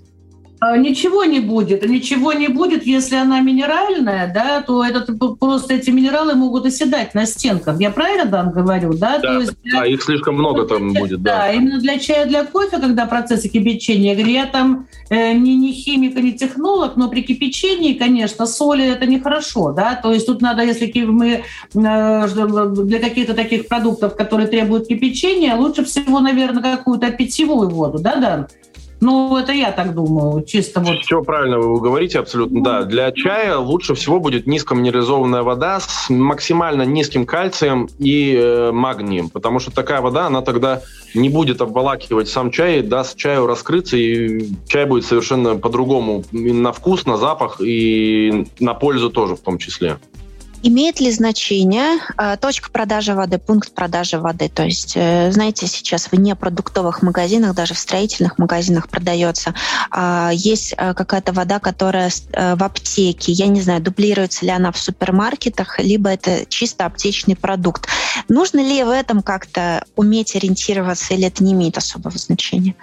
А, 0.62 0.78
ничего 0.78 1.24
не 1.24 1.40
будет. 1.40 1.88
Ничего 1.88 2.34
не 2.34 2.50
будет, 2.50 2.86
если 2.86 3.16
она 3.16 3.40
минеральная, 3.40 4.32
да, 4.34 4.62
то 4.62 4.84
этот, 4.84 5.10
просто 5.40 5.76
эти 5.76 5.90
минералы 5.90 6.36
могут 6.36 6.66
оседать 6.66 7.14
на 7.14 7.26
стенках. 7.26 7.80
Я 7.80 7.92
правильно, 7.92 8.26
Дан, 8.26 8.52
говорю, 8.52 8.94
да? 8.94 9.20
Да, 9.20 9.22
то 9.22 9.40
есть 9.40 9.54
для, 9.64 9.80
да 9.80 9.86
их 9.86 10.04
слишком 10.04 10.36
много 10.36 10.66
там 10.66 10.92
для, 10.92 11.00
будет, 11.00 11.22
да. 11.22 11.38
Да, 11.38 11.52
именно 11.54 11.80
для 11.80 11.98
чая, 11.98 12.26
для 12.26 12.44
кофе, 12.44 12.78
когда 12.78 13.06
процессы 13.06 13.48
кипячения. 13.48 14.12
Я 14.12 14.16
говорю, 14.16 14.34
я 14.34 14.46
там 14.48 14.88
э, 15.10 15.34
не, 15.34 15.56
не 15.56 15.72
химик 15.72 16.16
не 16.16 16.34
технолог, 16.34 16.98
но 16.98 17.10
при 17.10 17.22
кипячении, 17.22 17.94
конечно, 17.94 18.46
соли 18.46 18.86
это 18.86 19.06
нехорошо, 19.06 19.72
да, 19.72 19.96
то 19.96 20.12
есть 20.12 20.26
тут 20.26 20.42
надо, 20.42 20.64
если 20.64 20.92
мы 21.04 21.44
э, 21.74 22.28
для 22.34 23.00
каких-то 23.00 23.34
таких 23.34 23.68
продуктов, 23.68 24.16
которые 24.16 24.48
требуют 24.48 24.88
кипячения, 24.88 25.56
лучше 25.56 25.86
всего, 25.86 26.20
наверное, 26.20 26.62
какую-то 26.62 27.12
питьевую 27.12 27.70
воду, 27.70 28.00
да, 28.00 28.16
Дан? 28.16 28.48
Ну, 29.02 29.38
это 29.38 29.54
я 29.54 29.72
так 29.72 29.94
думаю, 29.94 30.44
чисто 30.44 30.82
вот. 30.82 31.00
Все 31.02 31.24
правильно 31.24 31.58
вы 31.60 31.80
говорите, 31.80 32.20
абсолютно, 32.20 32.64
да. 32.64 32.84
Для 32.84 33.12
чая 33.12 33.58
лучше 33.58 33.94
всего 33.94 34.20
будет 34.20 34.46
низкоминерализованная 34.46 35.42
вода 35.42 35.80
с 35.80 36.10
максимально 36.10 36.84
низким 36.84 37.26
кальцием 37.26 37.88
и 37.98 38.36
э, 38.36 38.72
магнием, 38.72 39.30
потому 39.30 39.60
что 39.60 39.72
такая 39.72 40.02
вода, 40.02 40.28
она 40.28 40.42
тогда 40.42 40.82
не 41.14 41.30
будет 41.30 41.62
обволакивать 41.62 42.28
сам 42.28 42.52
чай, 42.52 42.82
даст 42.82 43.18
чаю 43.18 43.48
раскрыться, 43.48 43.96
и 43.96 44.50
чай 44.68 44.86
будет 44.86 45.06
совершенно 45.06 45.56
по-другому 45.56 46.24
на 46.32 46.72
вкус, 46.74 47.06
на 47.06 47.18
запах 47.18 47.62
и 47.62 48.48
на 48.60 48.74
пользу 48.74 49.10
тоже 49.10 49.36
в 49.36 49.40
том 49.40 49.58
числе. 49.58 49.98
Имеет 50.62 51.00
ли 51.00 51.10
значение 51.12 52.00
э, 52.18 52.36
точка 52.36 52.70
продажи 52.70 53.16
воды, 53.16 53.38
пункт 53.38 53.74
продажи 53.74 54.20
воды? 54.20 54.50
То 54.50 54.64
есть, 54.64 54.94
э, 54.96 55.32
знаете, 55.32 55.68
сейчас 55.68 56.08
в 56.12 56.14
непродуктовых 56.14 57.02
магазинах, 57.02 57.56
даже 57.56 57.74
в 57.74 57.80
строительных 57.80 58.38
магазинах 58.38 58.90
продается, 58.90 59.56
э, 59.96 60.32
есть 60.34 60.74
э, 60.78 60.94
какая-то 60.94 61.32
вода, 61.32 61.60
которая 61.60 62.10
в 62.34 62.64
аптеке, 62.64 63.32
я 63.32 63.48
не 63.48 63.62
знаю, 63.62 63.82
дублируется 63.82 64.46
ли 64.46 64.52
она 64.52 64.72
в 64.72 64.78
супермаркетах, 64.78 65.80
либо 65.80 66.10
это 66.10 66.46
чисто 66.48 66.86
аптечный 66.86 67.36
продукт. 67.36 67.88
Нужно 68.28 68.60
ли 68.60 68.84
в 68.84 68.90
этом 68.90 69.22
как-то 69.22 69.86
уметь 69.96 70.36
ориентироваться, 70.36 71.14
или 71.14 71.28
это 71.28 71.44
не 71.44 71.54
имеет 71.54 71.78
особого 71.78 72.18
значения? 72.18 72.76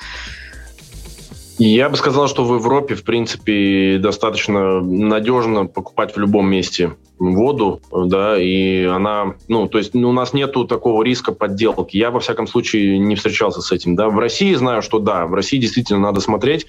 Я 1.58 1.88
бы 1.88 1.96
сказал, 1.96 2.28
что 2.28 2.44
в 2.44 2.54
Европе, 2.54 2.94
в 2.94 3.02
принципе, 3.02 3.98
достаточно 3.98 4.80
надежно 4.80 5.66
покупать 5.66 6.14
в 6.14 6.18
любом 6.18 6.48
месте 6.48 6.92
воду, 7.18 7.80
да, 7.92 8.40
и 8.40 8.84
она, 8.84 9.34
ну, 9.48 9.68
то 9.68 9.78
есть 9.78 9.94
ну, 9.94 10.10
у 10.10 10.12
нас 10.12 10.32
нету 10.32 10.66
такого 10.66 11.02
риска 11.02 11.32
подделки. 11.32 11.96
Я, 11.96 12.10
во 12.10 12.20
всяком 12.20 12.46
случае, 12.46 12.98
не 12.98 13.14
встречался 13.16 13.60
с 13.60 13.72
этим, 13.72 13.96
да. 13.96 14.08
В 14.08 14.18
России 14.18 14.54
знаю, 14.54 14.82
что 14.82 14.98
да, 14.98 15.26
в 15.26 15.34
России 15.34 15.58
действительно 15.58 16.00
надо 16.00 16.20
смотреть, 16.20 16.66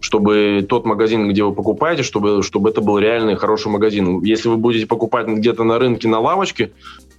чтобы 0.00 0.66
тот 0.68 0.86
магазин, 0.86 1.28
где 1.28 1.44
вы 1.44 1.52
покупаете, 1.52 2.02
чтобы, 2.02 2.42
чтобы 2.42 2.70
это 2.70 2.80
был 2.80 2.98
реальный 2.98 3.36
хороший 3.36 3.68
магазин. 3.68 4.22
Если 4.22 4.48
вы 4.48 4.56
будете 4.56 4.86
покупать 4.86 5.26
где-то 5.26 5.64
на 5.64 5.78
рынке, 5.78 6.08
на 6.08 6.20
лавочке, 6.20 6.72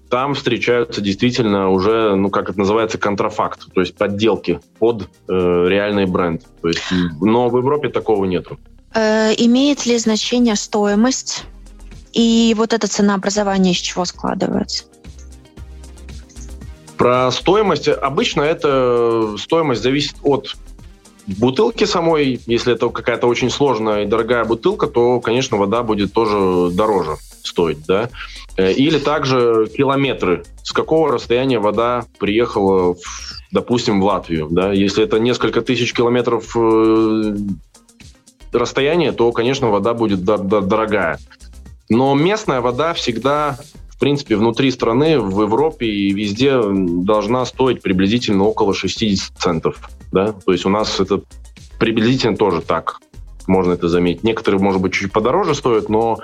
там 0.09 0.33
встречаются 0.33 0.99
действительно 0.99 1.69
уже, 1.69 2.15
ну, 2.15 2.29
как 2.29 2.49
это 2.49 2.59
называется, 2.59 2.97
контрафакт, 2.97 3.73
то 3.73 3.79
есть 3.79 3.95
подделки 3.95 4.59
под 4.77 5.07
э, 5.29 5.65
реальный 5.69 6.05
бренд. 6.05 6.43
То 6.61 6.67
есть, 6.67 6.83
но 7.21 7.47
в 7.47 7.57
Европе 7.57 7.87
такого 7.87 8.25
нету. 8.25 8.59
Э, 8.93 9.31
имеет 9.37 9.85
ли 9.85 9.97
значение 9.97 10.57
стоимость 10.57 11.45
и 12.13 12.54
вот 12.58 12.74
это 12.74 12.88
ценообразование 12.88 13.74
из 13.74 13.78
чего 13.78 14.06
складывается? 14.06 14.86
Про 16.97 17.32
стоимость. 17.32 17.88
Обычно 17.88 18.41
это 18.41 19.36
стоимость 19.38 19.82
зависит 19.82 20.15
от 20.24 20.56
бутылки 21.26 21.86
самой. 21.86 22.39
Если 22.45 22.74
это 22.74 22.89
какая-то 22.89 23.28
очень 23.28 23.50
сложная 23.50 24.04
и 24.04 24.08
дорогая 24.08 24.45
бутылка, 24.45 24.88
то, 24.88 25.19
конечно, 25.19 25.58
вода 25.58 25.84
будет 25.84 26.13
тоже 26.13 26.69
дороже 26.71 27.17
стоить, 27.43 27.86
да. 27.86 28.10
Э, 28.58 28.71
или 28.71 29.00
также 29.00 29.67
километры. 29.76 30.43
С 30.63 30.71
какого 30.71 31.12
расстояния 31.12 31.60
вода 31.60 32.06
приехала, 32.19 32.93
в, 32.93 33.00
допустим, 33.52 34.02
в 34.02 34.06
Латвию, 34.06 34.47
да. 34.52 34.71
Если 34.71 35.04
это 35.04 35.19
несколько 35.19 35.62
тысяч 35.62 35.93
километров 35.93 36.56
э, 36.56 37.36
расстояние, 38.52 39.12
то, 39.12 39.32
конечно, 39.32 39.69
вода 39.69 39.93
будет 39.93 40.24
дорогая. 40.24 41.19
Но 41.91 42.15
местная 42.15 42.62
вода 42.62 42.93
всегда, 42.93 43.60
в 43.89 43.99
принципе, 43.99 44.38
внутри 44.38 44.71
страны, 44.71 45.19
в 45.19 45.41
Европе 45.41 45.86
и 45.86 46.13
везде 46.13 46.58
должна 46.63 47.43
стоить 47.45 47.82
приблизительно 47.82 48.45
около 48.45 48.73
60 48.73 49.38
центов. 49.38 49.89
Да? 50.13 50.32
То 50.32 50.54
есть 50.54 50.65
у 50.65 50.69
нас 50.69 51.01
это 51.01 51.21
приблизительно 51.80 52.38
тоже 52.38 52.62
так 52.62 53.01
можно 53.45 53.73
это 53.73 53.89
заметить. 53.89 54.23
Некоторые, 54.23 54.62
может 54.62 54.82
быть, 54.82 54.93
чуть 54.93 55.12
подороже 55.12 55.54
стоят, 55.54 55.89
но, 55.89 56.19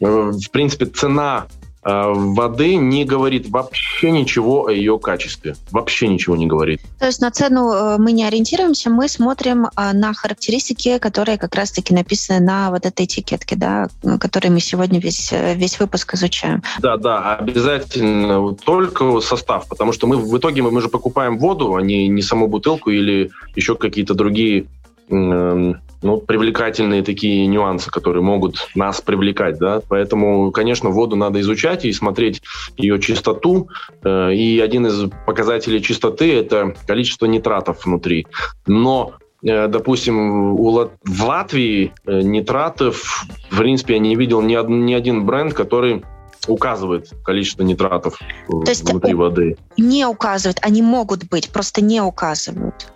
э, 0.00 0.06
в 0.06 0.50
принципе, 0.52 0.86
цена 0.86 1.48
воды 1.88 2.76
не 2.76 3.04
говорит 3.04 3.48
вообще 3.48 4.10
ничего 4.10 4.66
о 4.66 4.72
ее 4.72 4.98
качестве. 4.98 5.56
Вообще 5.70 6.08
ничего 6.08 6.36
не 6.36 6.46
говорит. 6.46 6.80
То 6.98 7.06
есть 7.06 7.20
на 7.20 7.30
цену 7.30 7.72
э, 7.72 7.98
мы 7.98 8.12
не 8.12 8.24
ориентируемся, 8.24 8.90
мы 8.90 9.08
смотрим 9.08 9.68
на 9.76 10.14
характеристики, 10.14 10.98
которые 10.98 11.38
как 11.38 11.54
раз-таки 11.54 11.94
написаны 11.94 12.40
на 12.40 12.70
вот 12.70 12.86
этой 12.86 13.06
этикетке, 13.06 13.56
да, 13.56 13.88
которые 14.20 14.50
мы 14.50 14.60
сегодня 14.60 15.00
весь, 15.00 15.32
весь 15.32 15.78
выпуск 15.78 16.14
изучаем. 16.14 16.62
Да, 16.80 16.96
да, 16.96 17.36
обязательно 17.36 18.54
только 18.54 19.20
состав, 19.20 19.68
потому 19.68 19.92
что 19.92 20.06
мы 20.06 20.16
в 20.16 20.36
итоге 20.36 20.62
мы, 20.62 20.70
мы 20.70 20.80
же 20.80 20.88
покупаем 20.88 21.38
воду, 21.38 21.74
а 21.74 21.82
не, 21.82 22.08
не 22.08 22.22
саму 22.22 22.48
бутылку 22.48 22.90
или 22.90 23.30
еще 23.54 23.74
какие-то 23.74 24.14
другие 24.14 24.66
ну, 25.10 26.18
привлекательные 26.18 27.02
такие 27.02 27.46
нюансы, 27.46 27.90
которые 27.90 28.22
могут 28.22 28.68
нас 28.74 29.00
привлекать, 29.00 29.58
да, 29.58 29.80
поэтому, 29.88 30.50
конечно, 30.52 30.90
воду 30.90 31.16
надо 31.16 31.40
изучать 31.40 31.84
и 31.84 31.92
смотреть 31.92 32.42
ее 32.76 33.00
чистоту, 33.00 33.68
э, 34.04 34.34
и 34.34 34.60
один 34.60 34.86
из 34.86 35.10
показателей 35.26 35.82
чистоты– 35.82 36.32
это 36.34 36.74
количество 36.86 37.26
нитратов 37.26 37.84
внутри, 37.84 38.26
но 38.66 39.14
э, 39.42 39.66
допустим, 39.66 40.54
у, 40.54 40.90
в 41.04 41.24
Латвии 41.24 41.92
э, 42.06 42.20
нитратов, 42.22 43.26
в 43.50 43.58
принципе, 43.58 43.94
я 43.94 44.00
не 44.00 44.14
видел 44.14 44.40
ни, 44.40 44.56
од, 44.56 44.68
ни 44.68 44.94
один 44.94 45.24
бренд, 45.26 45.52
который 45.52 46.04
указывает 46.46 47.10
количество 47.24 47.62
нитратов 47.62 48.18
То 48.48 48.62
есть 48.66 48.88
внутри 48.88 49.12
воды. 49.12 49.56
Не 49.76 50.06
указывают, 50.06 50.58
они 50.62 50.80
могут 50.80 51.28
быть, 51.28 51.50
просто 51.50 51.82
не 51.82 52.00
указывают. 52.00 52.92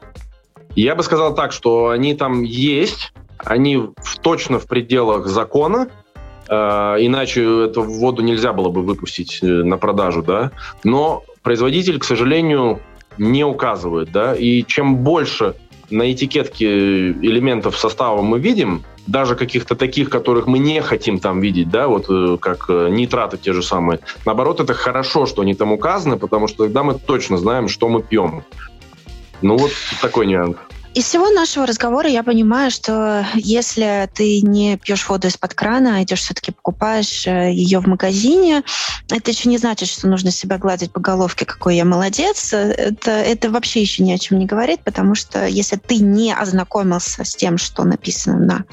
Я 0.75 0.95
бы 0.95 1.03
сказал 1.03 1.35
так, 1.35 1.53
что 1.53 1.91
они 1.91 2.15
там 2.15 2.43
есть, 2.43 3.13
они 3.39 3.77
в, 3.77 4.19
точно 4.21 4.59
в 4.59 4.67
пределах 4.67 5.27
закона, 5.27 5.89
э, 6.49 6.55
иначе 6.55 7.65
эту 7.65 7.83
воду 7.83 8.23
нельзя 8.23 8.53
было 8.53 8.71
бы 8.71 8.83
выпустить 8.83 9.41
э, 9.43 9.47
на 9.47 9.77
продажу, 9.77 10.23
да. 10.23 10.53
Но 10.85 11.25
производитель, 11.43 11.99
к 11.99 12.05
сожалению, 12.05 12.81
не 13.19 13.45
указывает, 13.45 14.13
да. 14.13 14.35
И 14.35 14.63
чем 14.65 14.99
больше 14.99 15.55
на 15.91 16.11
этикетке 16.11 17.11
элементов 17.11 17.77
состава 17.77 18.23
мы 18.23 18.39
видим, 18.39 18.85
даже 19.07 19.35
каких-то 19.35 19.75
таких, 19.75 20.11
которых 20.11 20.47
мы 20.47 20.59
не 20.59 20.81
хотим 20.81 21.19
там 21.19 21.41
видеть, 21.41 21.71
да, 21.71 21.89
вот 21.89 22.07
э, 22.09 22.39
как 22.41 22.67
э, 22.69 22.89
нитраты 22.91 23.37
те 23.37 23.53
же 23.53 23.63
самые. 23.63 24.01
Наоборот, 24.25 24.61
это 24.61 24.75
хорошо, 24.75 25.27
что 25.27 25.43
они 25.43 25.55
там 25.55 25.73
указаны, 25.73 26.17
потому 26.17 26.49
что 26.49 26.65
тогда 26.65 26.83
мы 26.83 26.95
точно 26.95 27.37
знаем, 27.37 27.69
что 27.69 27.89
мы 27.89 28.03
пьем. 28.03 28.45
Ну 29.43 29.57
вот 29.57 29.73
такой 30.01 30.27
нюанс. 30.27 30.57
Из 30.95 31.07
всего 31.07 31.31
нашего 31.31 31.67
разговора 31.67 32.07
я 32.11 32.23
понимаю, 32.23 32.71
что 32.71 33.25
если 33.35 34.11
ты 34.15 34.43
не 34.43 34.77
пьешь 34.77 35.09
воду 35.09 35.27
из-под 35.29 35.55
крана, 35.55 35.97
а 35.97 36.03
идешь 36.03 36.21
все-таки 36.21 36.53
покупаешь 36.53 37.27
э, 37.27 37.51
ее 37.51 37.79
в 37.79 37.87
магазине, 37.87 38.63
это 39.11 39.31
еще 39.31 39.49
не 39.49 39.57
значит, 39.57 39.89
что 39.89 40.07
нужно 40.07 40.31
себя 40.31 40.59
гладить 40.59 40.93
по 40.93 41.01
головке, 41.01 41.47
какой 41.47 41.77
я 41.77 41.87
молодец. 41.87 42.53
Это, 42.53 43.11
это 43.11 43.51
вообще 43.51 43.81
еще 43.81 44.03
ни 44.03 44.13
о 44.13 44.19
чем 44.19 44.39
не 44.39 44.45
говорит, 44.45 44.81
потому 44.85 45.15
что 45.15 45.47
если 45.47 45.77
ты 45.77 45.97
не 45.97 46.35
ознакомился 46.35 47.25
с 47.25 47.35
тем, 47.35 47.57
что 47.57 47.85
написано 47.85 48.39
на 48.39 48.65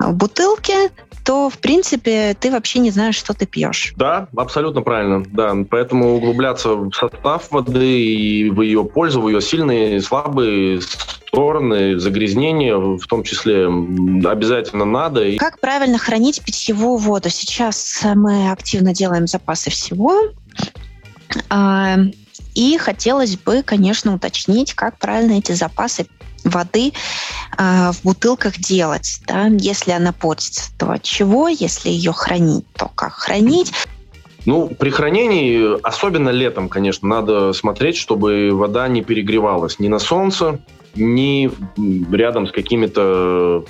э, 0.00 0.10
бутылке, 0.10 0.90
то, 1.24 1.50
в 1.50 1.58
принципе, 1.58 2.34
ты 2.38 2.50
вообще 2.50 2.78
не 2.78 2.90
знаешь, 2.90 3.16
что 3.16 3.34
ты 3.34 3.46
пьешь. 3.46 3.92
Да, 3.96 4.28
абсолютно 4.36 4.82
правильно. 4.82 5.24
Да, 5.28 5.54
поэтому 5.68 6.16
углубляться 6.16 6.74
в 6.74 6.92
состав 6.92 7.50
воды 7.50 8.02
и 8.02 8.50
в 8.50 8.62
ее 8.62 8.84
пользу, 8.84 9.20
в 9.20 9.28
ее 9.28 9.40
сильные, 9.40 10.00
слабые 10.00 10.80
стороны, 10.80 11.98
загрязнения, 11.98 12.76
в 12.76 13.06
том 13.06 13.22
числе, 13.22 13.66
обязательно 13.66 14.84
надо. 14.84 15.36
Как 15.36 15.60
правильно 15.60 15.98
хранить 15.98 16.42
питьевую 16.42 16.96
воду? 16.96 17.30
Сейчас 17.30 18.00
мы 18.14 18.50
активно 18.50 18.92
делаем 18.92 19.26
запасы 19.26 19.70
всего. 19.70 20.22
А, 21.48 21.96
и 22.54 22.76
хотелось 22.78 23.36
бы, 23.36 23.62
конечно, 23.62 24.14
уточнить, 24.14 24.74
как 24.74 24.98
правильно 24.98 25.38
эти 25.38 25.52
запасы 25.52 26.06
воды 26.44 26.92
э, 27.58 27.92
в 27.92 28.02
бутылках 28.02 28.58
делать. 28.58 29.20
Да? 29.26 29.46
Если 29.46 29.92
она 29.92 30.12
портится, 30.12 30.70
то 30.78 30.90
от 30.90 31.02
чего? 31.02 31.48
Если 31.48 31.88
ее 31.88 32.12
хранить, 32.12 32.64
то 32.74 32.90
как 32.94 33.12
хранить? 33.12 33.72
Ну, 34.46 34.68
при 34.68 34.90
хранении, 34.90 35.80
особенно 35.82 36.30
летом, 36.30 36.68
конечно, 36.68 37.06
надо 37.06 37.52
смотреть, 37.52 37.96
чтобы 37.96 38.50
вода 38.52 38.88
не 38.88 39.02
перегревалась 39.02 39.78
ни 39.78 39.88
на 39.88 39.98
солнце, 39.98 40.60
ни 40.94 41.50
рядом 42.14 42.46
с 42.46 42.52
какими-то 42.52 43.64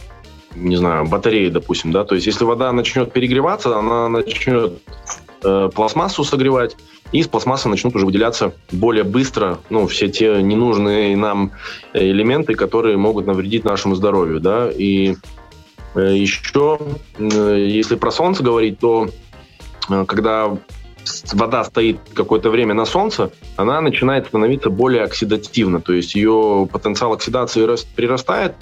не 0.54 0.76
знаю, 0.76 1.06
батареей, 1.06 1.50
допустим, 1.50 1.92
да, 1.92 2.04
то 2.04 2.14
есть 2.14 2.26
если 2.26 2.44
вода 2.44 2.72
начнет 2.72 3.12
перегреваться, 3.12 3.78
она 3.78 4.09
начнет 4.09 4.83
э, 5.44 5.70
пластмассу 5.72 6.24
согревать, 6.24 6.76
и 7.12 7.18
из 7.18 7.29
пластмассы 7.29 7.68
начнут 7.68 7.94
уже 7.96 8.07
выделяться 8.07 8.55
более 8.70 9.05
быстро 9.05 9.59
ну, 9.68 9.87
все 9.87 10.09
те 10.09 10.42
ненужные 10.42 11.16
нам 11.16 11.53
элементы, 11.92 12.55
которые 12.55 12.96
могут 12.96 13.27
навредить 13.27 13.64
нашему 13.64 13.94
здоровью. 13.94 14.40
Да? 14.40 14.70
И 14.70 15.16
э, 15.94 16.16
еще, 16.16 16.79
э, 17.18 17.66
если 17.68 17.96
про 17.96 18.11
солнце 18.11 18.42
говорить, 18.42 18.79
то 18.79 19.09
э, 19.88 20.05
когда 20.07 20.57
вода 21.33 21.64
стоит 21.64 21.99
какое-то 22.14 22.51
время 22.51 22.75
на 22.75 22.85
солнце, 22.85 23.33
она 23.57 23.81
начинает 23.81 24.27
становиться 24.27 24.70
более 24.70 25.05
оксидативна, 25.05 25.81
то 25.81 25.92
есть 25.92 26.14
ее 26.14 26.68
потенциал 26.70 27.12
оксидации 27.12 27.66
прирастает, 27.96 28.55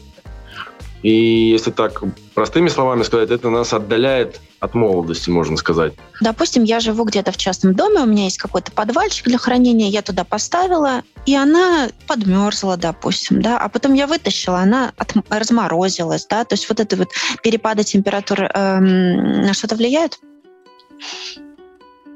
и 1.02 1.50
если 1.50 1.70
так 1.70 2.02
простыми 2.34 2.68
словами 2.68 3.02
сказать, 3.02 3.30
это 3.30 3.50
нас 3.50 3.72
отдаляет 3.72 4.40
от 4.61 4.74
молодости, 4.74 5.30
можно 5.30 5.57
сказать. 5.57 5.94
Допустим, 6.20 6.64
я 6.64 6.80
живу 6.80 7.05
где-то 7.05 7.30
в 7.30 7.36
частном 7.36 7.74
доме, 7.74 8.01
у 8.01 8.07
меня 8.07 8.24
есть 8.24 8.38
какой-то 8.38 8.72
подвальчик 8.72 9.26
для 9.26 9.38
хранения, 9.38 9.88
я 9.88 10.03
туда 10.03 10.24
поставила, 10.24 11.03
и 11.26 11.36
она 11.36 11.88
подмерзла, 12.07 12.76
допустим, 12.76 13.40
да, 13.40 13.59
а 13.59 13.68
потом 13.68 13.94
я 13.94 14.07
вытащила, 14.07 14.59
она 14.59 14.92
от, 14.96 15.14
разморозилась, 15.28 16.26
да, 16.26 16.44
то 16.44 16.55
есть 16.55 16.68
вот 16.68 16.80
это 16.80 16.96
вот 16.96 17.09
перепады 17.42 17.84
температуры 17.84 18.51
эм, 18.53 19.42
на 19.42 19.55
что-то 19.55 19.76
влияет? 19.76 20.18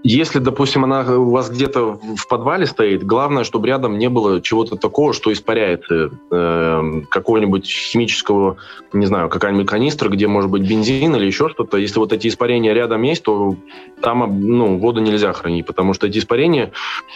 Если, 0.05 0.41
допустим, 0.41 0.83
она 0.85 1.03
у 1.17 1.31
вас 1.31 1.49
где-то 1.49 2.01
в 2.17 2.27
подвале 2.27 2.67
стоит, 2.67 3.05
главное, 3.05 3.45
чтобы 3.45 3.69
рядом 3.69 3.99
не 3.99 4.09
было 4.09 4.41
чего-то 4.41 4.77
такого, 4.77 5.13
что 5.13 5.33
испаряется. 5.33 6.11
Э, 6.31 7.03
какого-нибудь 7.09 7.67
химического, 7.67 8.57
не 8.93 9.07
знаю, 9.07 9.29
какая-нибудь 9.29 9.69
канистра, 9.69 10.09
где 10.09 10.27
может 10.27 10.51
быть 10.51 10.69
бензин 10.69 11.15
или 11.15 11.27
еще 11.27 11.49
что-то. 11.49 11.77
Если 11.77 12.01
вот 12.01 12.13
эти 12.13 12.27
испарения 12.27 12.73
рядом 12.73 13.03
есть, 13.03 13.23
то 13.23 13.55
там 14.01 14.41
ну, 14.41 14.77
воду 14.79 15.01
нельзя 15.01 15.33
хранить, 15.33 15.67
потому 15.67 15.95
что 15.95 16.09
эти 16.09 16.19
испарения 16.19 16.73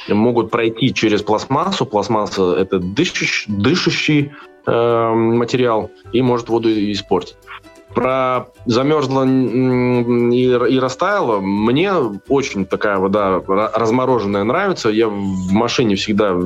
могут 0.09 0.51
пройти 0.51 0.95
через 0.95 1.23
пластмассу. 1.23 1.87
Пластмасса– 1.87 2.55
это 2.59 2.79
дышащий, 2.79 3.53
дышащий 3.53 4.33
э, 4.67 5.13
материал 5.13 5.91
и 6.13 6.23
может 6.23 6.49
воду 6.49 6.71
испортить 6.71 7.37
про 7.97 8.49
замерзло 8.67 9.25
и, 9.25 10.75
и 10.75 10.79
растаяло, 10.79 11.41
мне 11.41 11.95
очень 12.29 12.67
такая 12.67 12.99
вода 12.99 13.41
размороженная 13.47 14.45
нравится. 14.45 14.91
Я 14.91 15.09
в 15.09 15.51
машине 15.53 15.97
всегда 15.97 16.37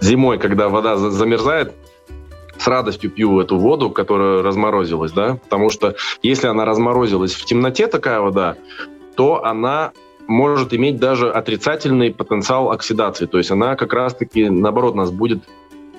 зимой, 0.00 0.38
когда 0.38 0.70
вода 0.70 0.96
замерзает, 0.96 1.74
с 2.56 2.66
радостью 2.66 3.10
пью 3.10 3.38
эту 3.40 3.58
воду, 3.58 3.90
которая 3.90 4.42
разморозилась, 4.42 5.12
да, 5.12 5.36
потому 5.44 5.68
что 5.68 5.94
если 6.22 6.46
она 6.46 6.64
разморозилась 6.64 7.34
в 7.34 7.44
темноте, 7.44 7.86
такая 7.86 8.20
вода, 8.20 8.56
то 9.16 9.44
она 9.44 9.92
может 10.26 10.72
иметь 10.72 10.98
даже 10.98 11.30
отрицательный 11.30 12.14
потенциал 12.14 12.70
оксидации, 12.70 13.26
то 13.26 13.36
есть 13.36 13.50
она 13.50 13.76
как 13.76 13.92
раз-таки, 13.92 14.48
наоборот, 14.48 14.94
нас 14.94 15.10
будет 15.10 15.42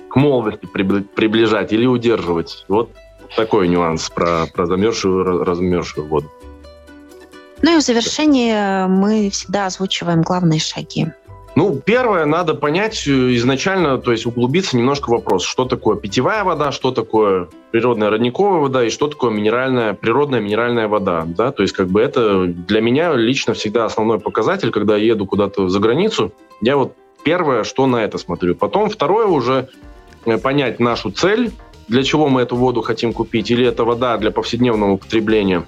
к 0.08 0.16
молодости 0.16 0.66
приближать 0.66 1.72
или 1.72 1.86
удерживать. 1.86 2.64
Вот 2.68 2.90
такой 3.36 3.68
нюанс 3.68 4.10
про, 4.10 4.46
про 4.52 4.66
замерзшую, 4.66 5.44
размерзшую 5.44 6.06
воду. 6.06 6.30
Ну 7.62 7.76
и 7.76 7.80
в 7.80 7.82
завершении 7.82 8.86
мы 8.86 9.30
всегда 9.30 9.66
озвучиваем 9.66 10.22
главные 10.22 10.60
шаги. 10.60 11.06
Ну, 11.54 11.78
первое, 11.84 12.24
надо 12.24 12.54
понять 12.54 13.06
э, 13.06 13.34
изначально, 13.36 13.98
то 13.98 14.10
есть 14.10 14.24
углубиться 14.24 14.76
немножко 14.76 15.08
в 15.08 15.12
вопрос, 15.12 15.44
что 15.44 15.66
такое 15.66 15.96
питьевая 15.96 16.44
вода, 16.44 16.72
что 16.72 16.92
такое 16.92 17.48
природная 17.70 18.08
родниковая 18.08 18.60
вода 18.60 18.84
и 18.84 18.88
что 18.88 19.06
такое 19.06 19.30
минеральная, 19.30 19.92
природная 19.92 20.40
минеральная 20.40 20.88
вода. 20.88 21.24
Да? 21.26 21.52
То 21.52 21.62
есть 21.62 21.74
как 21.74 21.88
бы 21.88 22.00
это 22.00 22.46
для 22.46 22.80
меня 22.80 23.12
лично 23.14 23.52
всегда 23.52 23.84
основной 23.84 24.18
показатель, 24.18 24.70
когда 24.70 24.96
я 24.96 25.04
еду 25.12 25.26
куда-то 25.26 25.68
за 25.68 25.78
границу. 25.78 26.32
Я 26.62 26.78
вот 26.78 26.94
первое, 27.22 27.64
что 27.64 27.86
на 27.86 28.02
это 28.02 28.16
смотрю. 28.16 28.54
Потом 28.54 28.88
второе 28.88 29.26
уже 29.26 29.68
э, 30.24 30.38
понять 30.38 30.80
нашу 30.80 31.10
цель, 31.10 31.52
для 31.88 32.02
чего 32.02 32.28
мы 32.28 32.42
эту 32.42 32.56
воду 32.56 32.82
хотим 32.82 33.12
купить, 33.12 33.50
или 33.50 33.66
это 33.66 33.84
вода 33.84 34.16
для 34.18 34.30
повседневного 34.30 34.92
употребления. 34.92 35.66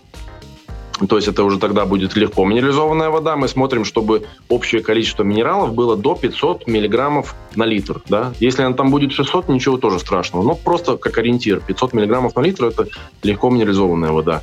То 1.09 1.17
есть 1.17 1.27
это 1.27 1.43
уже 1.43 1.59
тогда 1.59 1.87
будет 1.87 2.15
легко 2.15 2.45
минерализованная 2.45 3.11
вода. 3.11 3.37
Мы 3.37 3.49
смотрим, 3.49 3.85
чтобы 3.85 4.27
общее 4.49 4.81
количество 4.81 5.25
минералов 5.25 5.75
было 5.75 5.97
до 5.97 6.15
500 6.15 6.69
миллиграммов 6.69 7.35
на 7.57 7.65
литр. 7.65 8.01
Да? 8.09 8.33
Если 8.39 8.63
она 8.63 8.77
там 8.77 8.91
будет 8.91 9.13
600, 9.13 9.49
ничего 9.49 9.77
тоже 9.77 9.99
страшного. 9.99 10.45
Но 10.45 10.55
просто 10.55 10.97
как 10.97 11.19
ориентир. 11.19 11.61
500 11.61 11.95
миллиграммов 11.95 12.37
на 12.37 12.41
литр– 12.43 12.65
это 12.67 12.87
легко 13.23 13.51
минерализованная 13.51 14.13
вода. 14.13 14.43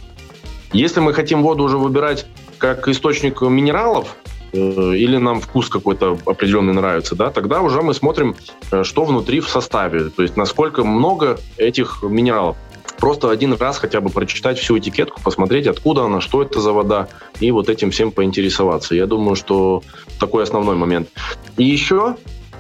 Если 0.73 0.99
мы 0.99 1.13
хотим 1.13 1.41
воду 1.41 1.63
уже 1.63 1.77
выбирать 1.77 2.25
как 2.57 2.87
источник 2.87 3.41
минералов, 3.41 4.15
или 4.53 5.17
нам 5.17 5.39
вкус 5.39 5.69
какой-то 5.69 6.17
определенный 6.25 6.73
нравится, 6.73 7.15
да, 7.15 7.29
тогда 7.29 7.61
уже 7.61 7.81
мы 7.81 7.93
смотрим, 7.93 8.35
э, 8.71 8.83
что 8.83 9.05
внутри 9.05 9.39
в 9.39 9.49
составе, 9.49 10.09
то 10.09 10.23
есть 10.23 10.37
насколько 10.37 10.83
много 10.83 11.39
этих 11.57 12.03
минералов. 12.03 12.57
Просто 12.99 13.31
один 13.31 13.53
раз 13.53 13.79
хотя 13.79 13.99
бы 13.99 14.09
прочитать 14.09 14.59
всю 14.59 14.77
этикетку, 14.77 15.19
посмотреть, 15.21 15.65
откуда 15.65 16.03
она, 16.03 16.21
что 16.21 16.43
это 16.43 16.59
за 16.59 16.71
вода, 16.71 17.07
и 17.39 17.49
вот 17.49 17.67
этим 17.67 17.89
всем 17.89 18.11
поинтересоваться. 18.11 18.93
Я 18.93 19.07
думаю, 19.07 19.35
что 19.35 19.81
такой 20.19 20.43
основной 20.43 20.75
момент. 20.75 21.09
И 21.57 21.63
еще 21.63 22.15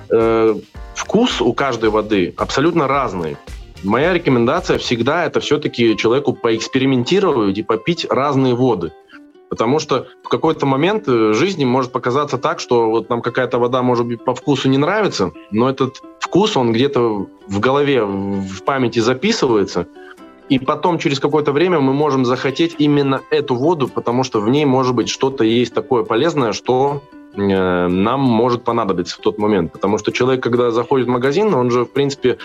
э, 0.09 0.55
вкус 0.95 1.41
у 1.41 1.53
каждой 1.53 1.91
воды 1.91 2.33
абсолютно 2.37 2.87
разный. 2.87 3.37
Моя 3.83 4.13
рекомендация 4.13 4.77
всегда 4.77 5.25
это 5.25 5.39
все-таки 5.41 5.97
человеку 5.97 6.33
поэкспериментировать 6.33 7.57
и 7.57 7.63
попить 7.63 8.05
разные 8.09 8.55
воды. 8.55 8.91
Потому 9.51 9.79
что 9.79 10.07
в 10.23 10.29
какой-то 10.29 10.65
момент 10.65 11.09
э, 11.09 11.33
жизни 11.33 11.65
может 11.65 11.91
показаться 11.91 12.37
так, 12.37 12.61
что 12.61 12.89
вот 12.89 13.09
нам 13.09 13.21
какая-то 13.21 13.59
вода, 13.59 13.81
может 13.81 14.05
быть, 14.05 14.23
по 14.23 14.33
вкусу 14.33 14.69
не 14.69 14.77
нравится, 14.77 15.33
но 15.51 15.69
этот 15.69 16.01
вкус, 16.21 16.55
он 16.55 16.71
где-то 16.71 17.27
в 17.47 17.59
голове, 17.59 18.05
в 18.05 18.63
памяти 18.63 18.99
записывается, 18.99 19.87
и 20.47 20.57
потом 20.57 20.99
через 20.99 21.19
какое-то 21.19 21.51
время 21.51 21.81
мы 21.81 21.91
можем 21.91 22.23
захотеть 22.23 22.75
именно 22.77 23.23
эту 23.29 23.55
воду, 23.55 23.89
потому 23.89 24.23
что 24.23 24.39
в 24.39 24.47
ней, 24.47 24.63
может 24.63 24.95
быть, 24.95 25.09
что-то 25.09 25.43
есть 25.43 25.73
такое 25.73 26.05
полезное, 26.05 26.53
что 26.53 27.03
э, 27.35 27.87
нам 27.87 28.21
может 28.21 28.63
понадобиться 28.63 29.17
в 29.17 29.19
тот 29.19 29.37
момент. 29.37 29.73
Потому 29.73 29.97
что 29.97 30.13
человек, 30.13 30.41
когда 30.41 30.71
заходит 30.71 31.07
в 31.07 31.09
магазин, 31.09 31.53
он 31.53 31.71
же, 31.71 31.83
в 31.83 31.91
принципе, 31.91 32.37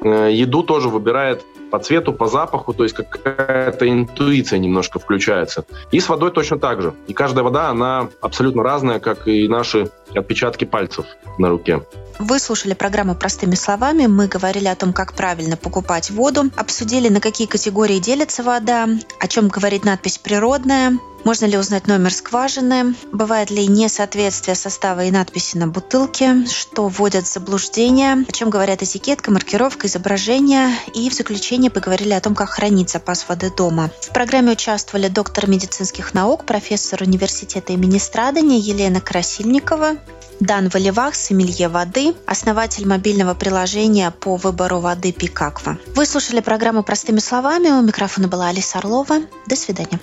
э, 0.00 0.30
еду 0.32 0.64
тоже 0.64 0.88
выбирает 0.88 1.44
по 1.70 1.78
цвету, 1.78 2.12
по 2.12 2.26
запаху, 2.26 2.72
то 2.72 2.82
есть 2.82 2.94
какая-то 2.94 3.88
интуиция 3.88 4.58
немножко 4.58 4.98
включается. 4.98 5.64
И 5.92 6.00
с 6.00 6.08
водой 6.08 6.30
точно 6.30 6.58
так 6.58 6.82
же. 6.82 6.94
И 7.06 7.12
каждая 7.12 7.44
вода, 7.44 7.68
она 7.68 8.08
абсолютно 8.20 8.62
разная, 8.62 9.00
как 9.00 9.28
и 9.28 9.48
наши 9.48 9.90
отпечатки 10.14 10.64
пальцев 10.64 11.06
на 11.38 11.48
руке. 11.48 11.82
Вы 12.18 12.40
слушали 12.40 12.74
программу 12.74 13.14
«Простыми 13.14 13.54
словами». 13.54 14.06
Мы 14.06 14.26
говорили 14.26 14.66
о 14.66 14.74
том, 14.74 14.92
как 14.92 15.12
правильно 15.12 15.56
покупать 15.56 16.10
воду, 16.10 16.50
обсудили, 16.56 17.08
на 17.08 17.20
какие 17.20 17.46
категории 17.46 18.00
делится 18.00 18.42
вода, 18.42 18.88
о 19.20 19.28
чем 19.28 19.48
говорит 19.48 19.84
надпись 19.84 20.18
«природная», 20.18 20.98
можно 21.24 21.46
ли 21.46 21.58
узнать 21.58 21.86
номер 21.86 22.12
скважины? 22.12 22.94
Бывает 23.12 23.50
ли 23.50 23.66
несоответствие 23.66 24.54
состава 24.54 25.04
и 25.04 25.10
надписи 25.10 25.56
на 25.58 25.66
бутылке? 25.66 26.46
Что 26.46 26.88
вводят 26.88 27.26
в 27.26 27.32
заблуждение? 27.32 28.24
О 28.26 28.32
чем 28.32 28.50
говорят 28.50 28.82
этикетка, 28.82 29.30
маркировка, 29.30 29.88
изображение? 29.88 30.70
И 30.94 31.10
в 31.10 31.14
заключение 31.14 31.57
поговорили 31.68 32.12
о 32.12 32.20
том, 32.20 32.36
как 32.36 32.50
хранить 32.50 32.90
запас 32.90 33.28
воды 33.28 33.50
дома. 33.50 33.90
В 34.00 34.12
программе 34.12 34.52
участвовали 34.52 35.08
доктор 35.08 35.48
медицинских 35.48 36.14
наук, 36.14 36.44
профессор 36.44 37.02
университета 37.02 37.72
имени 37.72 37.98
Страдания 37.98 38.58
Елена 38.58 39.00
Красильникова, 39.00 39.96
Дан 40.40 40.68
Валивах, 40.68 41.16
сомелье 41.16 41.68
воды, 41.68 42.14
основатель 42.26 42.86
мобильного 42.86 43.34
приложения 43.34 44.12
по 44.12 44.36
выбору 44.36 44.78
воды 44.78 45.10
Пикаква. 45.10 45.78
Вы 45.96 46.06
слушали 46.06 46.38
программу 46.40 46.84
«Простыми 46.84 47.18
словами». 47.18 47.70
У 47.70 47.82
микрофона 47.82 48.28
была 48.28 48.48
Алиса 48.48 48.78
Орлова. 48.78 49.22
До 49.48 49.56
свидания. 49.56 49.96